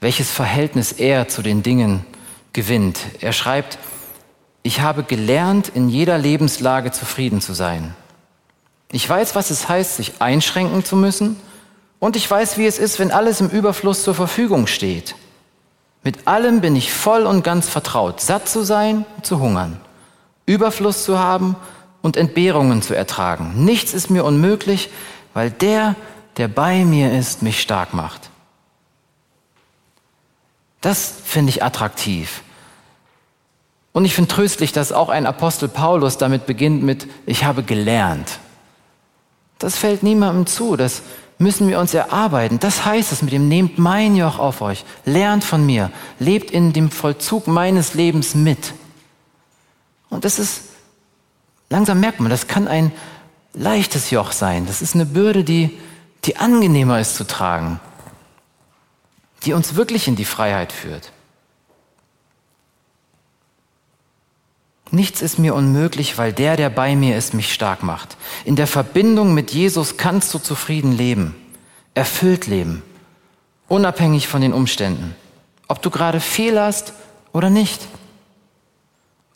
welches 0.00 0.30
Verhältnis 0.30 0.92
er 0.92 1.28
zu 1.28 1.40
den 1.40 1.62
Dingen 1.62 2.04
gewinnt. 2.52 2.98
Er 3.20 3.32
schreibt, 3.32 3.78
ich 4.62 4.80
habe 4.80 5.02
gelernt, 5.02 5.70
in 5.74 5.88
jeder 5.88 6.18
Lebenslage 6.18 6.90
zufrieden 6.90 7.40
zu 7.40 7.54
sein. 7.54 7.94
Ich 8.90 9.08
weiß, 9.08 9.34
was 9.34 9.50
es 9.50 9.68
heißt, 9.68 9.96
sich 9.96 10.20
einschränken 10.20 10.84
zu 10.84 10.96
müssen, 10.96 11.36
und 12.02 12.16
ich 12.16 12.28
weiß, 12.28 12.58
wie 12.58 12.66
es 12.66 12.80
ist, 12.80 12.98
wenn 12.98 13.12
alles 13.12 13.40
im 13.40 13.48
Überfluss 13.48 14.02
zur 14.02 14.16
Verfügung 14.16 14.66
steht. 14.66 15.14
Mit 16.04 16.26
allem 16.26 16.60
bin 16.60 16.74
ich 16.74 16.92
voll 16.92 17.26
und 17.26 17.44
ganz 17.44 17.68
vertraut, 17.68 18.20
satt 18.20 18.48
zu 18.48 18.64
sein, 18.64 19.04
zu 19.22 19.38
hungern, 19.38 19.80
Überfluss 20.46 21.04
zu 21.04 21.18
haben 21.18 21.56
und 22.02 22.16
Entbehrungen 22.16 22.82
zu 22.82 22.94
ertragen. 22.94 23.64
Nichts 23.64 23.94
ist 23.94 24.10
mir 24.10 24.24
unmöglich, 24.24 24.90
weil 25.34 25.50
der, 25.50 25.94
der 26.36 26.48
bei 26.48 26.84
mir 26.84 27.12
ist, 27.16 27.42
mich 27.42 27.60
stark 27.60 27.94
macht. 27.94 28.30
Das 30.80 31.14
finde 31.24 31.50
ich 31.50 31.62
attraktiv. 31.62 32.42
Und 33.92 34.04
ich 34.04 34.14
finde 34.14 34.34
tröstlich, 34.34 34.72
dass 34.72 34.90
auch 34.90 35.10
ein 35.10 35.26
Apostel 35.26 35.68
Paulus 35.68 36.18
damit 36.18 36.46
beginnt 36.46 36.82
mit, 36.82 37.06
ich 37.26 37.44
habe 37.44 37.62
gelernt. 37.62 38.40
Das 39.58 39.76
fällt 39.76 40.02
niemandem 40.02 40.46
zu, 40.46 40.76
dass 40.76 41.02
müssen 41.42 41.68
wir 41.68 41.78
uns 41.78 41.92
erarbeiten. 41.92 42.58
Das 42.58 42.84
heißt 42.84 43.12
es 43.12 43.22
mit 43.22 43.32
dem, 43.32 43.48
nehmt 43.48 43.78
mein 43.78 44.16
Joch 44.16 44.38
auf 44.38 44.60
euch, 44.60 44.84
lernt 45.04 45.44
von 45.44 45.64
mir, 45.66 45.90
lebt 46.18 46.50
in 46.50 46.72
dem 46.72 46.90
Vollzug 46.90 47.46
meines 47.46 47.94
Lebens 47.94 48.34
mit. 48.34 48.72
Und 50.08 50.24
das 50.24 50.38
ist, 50.38 50.62
langsam 51.68 52.00
merkt 52.00 52.20
man, 52.20 52.30
das 52.30 52.46
kann 52.46 52.68
ein 52.68 52.92
leichtes 53.54 54.10
Joch 54.10 54.32
sein. 54.32 54.66
Das 54.66 54.82
ist 54.82 54.94
eine 54.94 55.06
Bürde, 55.06 55.44
die, 55.44 55.78
die 56.24 56.36
angenehmer 56.36 57.00
ist 57.00 57.16
zu 57.16 57.26
tragen, 57.26 57.80
die 59.44 59.52
uns 59.52 59.74
wirklich 59.74 60.08
in 60.08 60.16
die 60.16 60.24
Freiheit 60.24 60.72
führt. 60.72 61.12
Nichts 64.94 65.22
ist 65.22 65.38
mir 65.38 65.54
unmöglich, 65.54 66.18
weil 66.18 66.34
der, 66.34 66.58
der 66.58 66.68
bei 66.68 66.94
mir 66.96 67.16
ist, 67.16 67.32
mich 67.32 67.54
stark 67.54 67.82
macht. 67.82 68.18
In 68.44 68.56
der 68.56 68.66
Verbindung 68.66 69.32
mit 69.32 69.50
Jesus 69.50 69.96
kannst 69.96 70.34
du 70.34 70.38
zufrieden 70.38 70.92
leben, 70.92 71.34
erfüllt 71.94 72.46
leben, 72.46 72.82
unabhängig 73.68 74.28
von 74.28 74.42
den 74.42 74.52
Umständen, 74.52 75.16
ob 75.66 75.80
du 75.80 75.88
gerade 75.88 76.20
Fehler 76.20 76.66
hast 76.66 76.92
oder 77.32 77.48
nicht. 77.48 77.80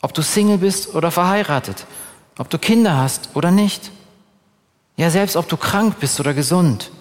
Ob 0.01 0.13
du 0.13 0.21
Single 0.21 0.59
bist 0.59 0.93
oder 0.93 1.09
verheiratet, 1.09 1.87
ob 2.37 2.51
du 2.51 2.59
Kinder 2.59 2.95
hast 2.95 3.31
oder 3.33 3.49
nicht. 3.49 3.89
Ja, 4.95 5.09
selbst 5.09 5.35
ob 5.35 5.49
du 5.49 5.57
krank 5.57 5.95
bist 5.99 6.19
oder 6.19 6.35
gesund. 6.35 6.91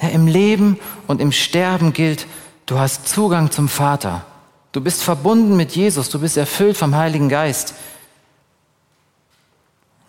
Ja, 0.00 0.10
Im 0.10 0.28
Leben 0.28 0.78
und 1.08 1.20
im 1.20 1.32
Sterben 1.32 1.92
gilt, 1.92 2.28
du 2.66 2.78
hast 2.78 3.08
Zugang 3.08 3.50
zum 3.50 3.68
Vater. 3.68 4.24
Du 4.76 4.82
bist 4.82 5.02
verbunden 5.02 5.56
mit 5.56 5.74
Jesus, 5.74 6.10
du 6.10 6.20
bist 6.20 6.36
erfüllt 6.36 6.76
vom 6.76 6.94
Heiligen 6.94 7.30
Geist. 7.30 7.72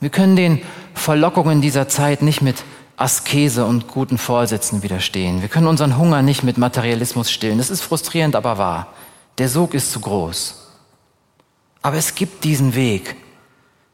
Wir 0.02 0.10
können 0.10 0.36
den 0.36 0.62
Verlockungen 0.94 1.62
dieser 1.62 1.88
Zeit 1.88 2.22
nicht 2.22 2.42
mit 2.42 2.66
Askese 2.98 3.64
und 3.64 3.88
guten 3.88 4.18
Vorsätzen 4.18 4.84
widerstehen. 4.84 5.42
Wir 5.42 5.48
können 5.48 5.68
unseren 5.68 5.98
Hunger 5.98 6.22
nicht 6.22 6.44
mit 6.44 6.58
Materialismus 6.58 7.32
stillen. 7.32 7.60
Das 7.60 7.70
ist 7.70 7.82
frustrierend, 7.82 8.36
aber 8.36 8.58
wahr. 8.58 8.88
Der 9.38 9.48
Sog 9.48 9.74
ist 9.74 9.94
zu 9.94 10.02
groß. 10.02 10.68
Aber 11.82 11.96
es 11.96 12.14
gibt 12.16 12.44
diesen 12.44 12.76
Weg. 12.76 13.16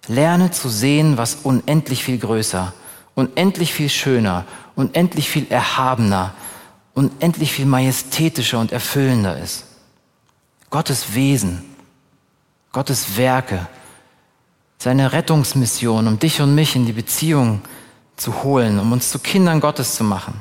Lerne 0.08 0.50
zu 0.50 0.70
sehen, 0.70 1.20
was 1.20 1.36
unendlich 1.44 2.04
viel 2.04 2.18
größer, 2.18 2.74
unendlich 3.14 3.76
viel 3.76 3.90
schöner, 3.90 4.46
unendlich 4.76 5.30
viel 5.30 5.46
erhabener, 5.52 6.34
unendlich 6.96 7.52
viel 7.52 7.68
majestätischer 7.68 8.60
und 8.60 8.72
erfüllender 8.72 9.38
ist. 9.38 9.66
Gottes 10.74 11.14
Wesen, 11.14 11.64
Gottes 12.72 13.16
Werke, 13.16 13.68
seine 14.80 15.14
Rettungsmission, 15.14 16.08
um 16.08 16.18
dich 16.18 16.42
und 16.42 16.56
mich 16.56 16.76
in 16.76 16.88
die 16.88 16.94
Beziehung 16.94 17.62
zu 18.16 18.42
holen, 18.42 18.80
um 18.80 18.92
uns 18.92 19.12
zu 19.12 19.20
Kindern 19.20 19.60
Gottes 19.60 19.94
zu 19.94 20.04
machen. 20.04 20.34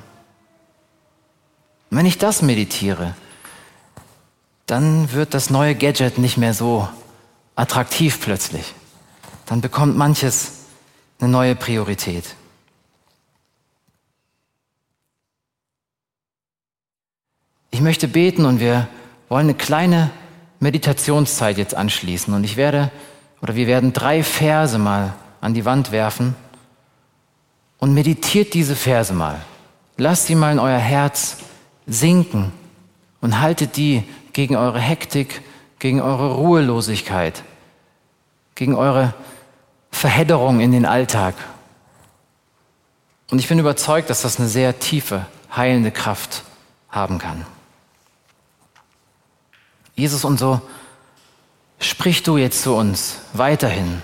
Und 1.90 1.99
wenn 1.99 2.07
ich 2.07 2.16
das 2.16 2.40
meditiere, 2.40 3.14
dann 4.64 5.12
wird 5.12 5.35
das 5.35 5.51
neue 5.51 5.75
Gadget 5.75 6.16
nicht 6.16 6.38
mehr 6.38 6.55
so 6.55 6.88
attraktiv 7.55 8.18
plötzlich. 8.18 8.73
Dann 9.45 9.61
bekommt 9.61 9.99
manches 9.99 10.61
eine 11.21 11.29
neue 11.29 11.55
Priorität. 11.55 12.25
Ich 17.71 17.83
möchte 17.83 18.09
beten 18.09 18.47
und 18.47 18.61
wir 18.61 18.88
wollen 19.29 19.49
eine 19.49 19.55
kleine 19.55 20.11
Meditationszeit 20.62 21.59
jetzt 21.59 21.75
anschließen. 21.75 22.33
Und 22.33 22.44
ich 22.44 22.57
werde, 22.57 22.90
oder 23.42 23.57
wir 23.57 23.66
werden 23.66 23.92
drei 23.92 24.22
Verse 24.22 24.79
mal 24.79 25.12
an 25.40 25.55
die 25.55 25.64
Wand 25.64 25.90
werfen 25.90 26.37
und 27.79 27.92
meditiert 27.92 28.55
diese 28.55 28.77
Verse 28.77 29.12
mal. 29.12 29.40
Lasst 29.96 30.29
sie 30.29 30.37
mal 30.37 30.53
in 30.53 30.61
euer 30.61 30.79
Herz 30.79 31.38
sinken 31.87 32.53
und 33.20 33.40
haltet 33.40 33.77
die 33.77 34.05
gegen 34.33 34.55
eure 34.57 34.79
Hektik, 34.79 35.42
gegen 35.81 36.01
eure 36.01 36.35
Ruhelosigkeit, 36.35 37.42
gegen 38.55 38.77
eure 38.77 39.14
Verhedderung 39.90 40.61
in 40.61 40.70
den 40.70 40.87
Alltag. 40.87 41.35
Und 43.33 43.40
ich 43.40 43.48
bin 43.48 43.59
überzeugt, 43.59 44.11
dass 44.11 44.22
das 44.22 44.38
eine 44.38 44.48
sehr 44.48 44.79
tiefe, 44.79 45.27
heilende 45.55 45.90
Kraft 45.90 46.44
haben 46.88 47.18
kann. 47.18 47.44
Jesus, 49.95 50.25
und 50.25 50.39
so 50.39 50.61
sprich 51.79 52.23
du 52.23 52.37
jetzt 52.37 52.63
zu 52.63 52.75
uns 52.75 53.17
weiterhin 53.33 54.03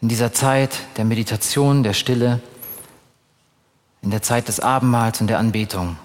in 0.00 0.08
dieser 0.08 0.32
Zeit 0.32 0.78
der 0.96 1.04
Meditation, 1.04 1.82
der 1.82 1.94
Stille, 1.94 2.40
in 4.02 4.10
der 4.10 4.22
Zeit 4.22 4.48
des 4.48 4.60
Abendmahls 4.60 5.20
und 5.20 5.28
der 5.28 5.38
Anbetung. 5.38 5.96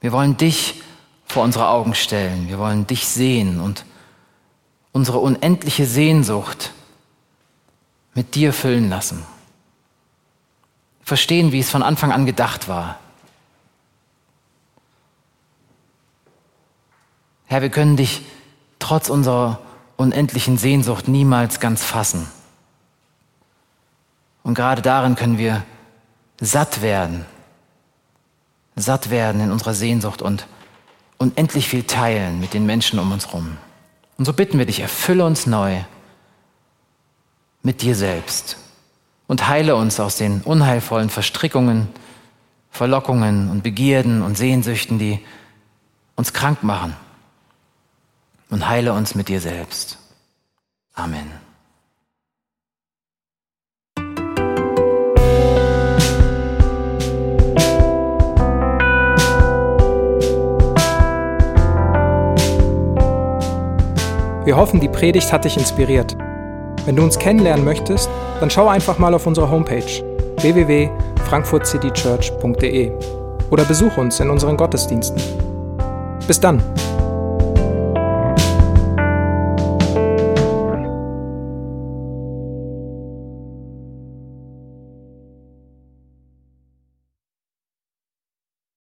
Wir 0.00 0.12
wollen 0.12 0.36
dich 0.36 0.82
vor 1.26 1.42
unsere 1.42 1.68
Augen 1.68 1.94
stellen. 1.94 2.48
Wir 2.48 2.58
wollen 2.58 2.86
dich 2.86 3.08
sehen 3.08 3.60
und 3.60 3.84
unsere 4.92 5.18
unendliche 5.18 5.86
Sehnsucht 5.86 6.72
mit 8.14 8.34
dir 8.34 8.52
füllen 8.52 8.88
lassen. 8.88 9.24
Verstehen, 11.02 11.50
wie 11.52 11.60
es 11.60 11.70
von 11.70 11.82
Anfang 11.82 12.12
an 12.12 12.26
gedacht 12.26 12.68
war. 12.68 12.98
Herr, 17.52 17.60
wir 17.60 17.68
können 17.68 17.98
dich 17.98 18.22
trotz 18.78 19.10
unserer 19.10 19.60
unendlichen 19.98 20.56
Sehnsucht 20.56 21.06
niemals 21.06 21.60
ganz 21.60 21.84
fassen. 21.84 22.26
Und 24.42 24.54
gerade 24.54 24.80
darin 24.80 25.16
können 25.16 25.36
wir 25.36 25.62
satt 26.40 26.80
werden, 26.80 27.26
satt 28.74 29.10
werden 29.10 29.42
in 29.42 29.50
unserer 29.52 29.74
Sehnsucht 29.74 30.22
und 30.22 30.46
unendlich 31.18 31.68
viel 31.68 31.82
teilen 31.82 32.40
mit 32.40 32.54
den 32.54 32.64
Menschen 32.64 32.98
um 32.98 33.12
uns 33.12 33.26
herum. 33.26 33.58
Und 34.16 34.24
so 34.24 34.32
bitten 34.32 34.56
wir 34.56 34.64
dich, 34.64 34.80
erfülle 34.80 35.26
uns 35.26 35.44
neu 35.44 35.76
mit 37.62 37.82
dir 37.82 37.94
selbst 37.94 38.56
und 39.26 39.46
heile 39.46 39.76
uns 39.76 40.00
aus 40.00 40.16
den 40.16 40.40
unheilvollen 40.40 41.10
Verstrickungen, 41.10 41.88
Verlockungen 42.70 43.50
und 43.50 43.62
Begierden 43.62 44.22
und 44.22 44.38
Sehnsüchten, 44.38 44.98
die 44.98 45.20
uns 46.16 46.32
krank 46.32 46.62
machen 46.62 46.96
und 48.52 48.68
heile 48.68 48.92
uns 48.92 49.16
mit 49.16 49.28
dir 49.28 49.40
selbst. 49.40 49.98
Amen. 50.94 51.32
Wir 64.44 64.56
hoffen, 64.56 64.80
die 64.80 64.88
Predigt 64.88 65.32
hat 65.32 65.44
dich 65.46 65.56
inspiriert. 65.56 66.14
Wenn 66.84 66.96
du 66.96 67.02
uns 67.02 67.18
kennenlernen 67.18 67.64
möchtest, 67.64 68.10
dann 68.40 68.50
schau 68.50 68.68
einfach 68.68 68.98
mal 68.98 69.14
auf 69.14 69.26
unsere 69.26 69.50
Homepage 69.50 70.04
www.frankfurtcitychurch.de 70.42 72.92
oder 73.50 73.64
besuch 73.64 73.96
uns 73.96 74.20
in 74.20 74.28
unseren 74.28 74.58
Gottesdiensten. 74.58 75.22
Bis 76.26 76.38
dann! 76.38 76.62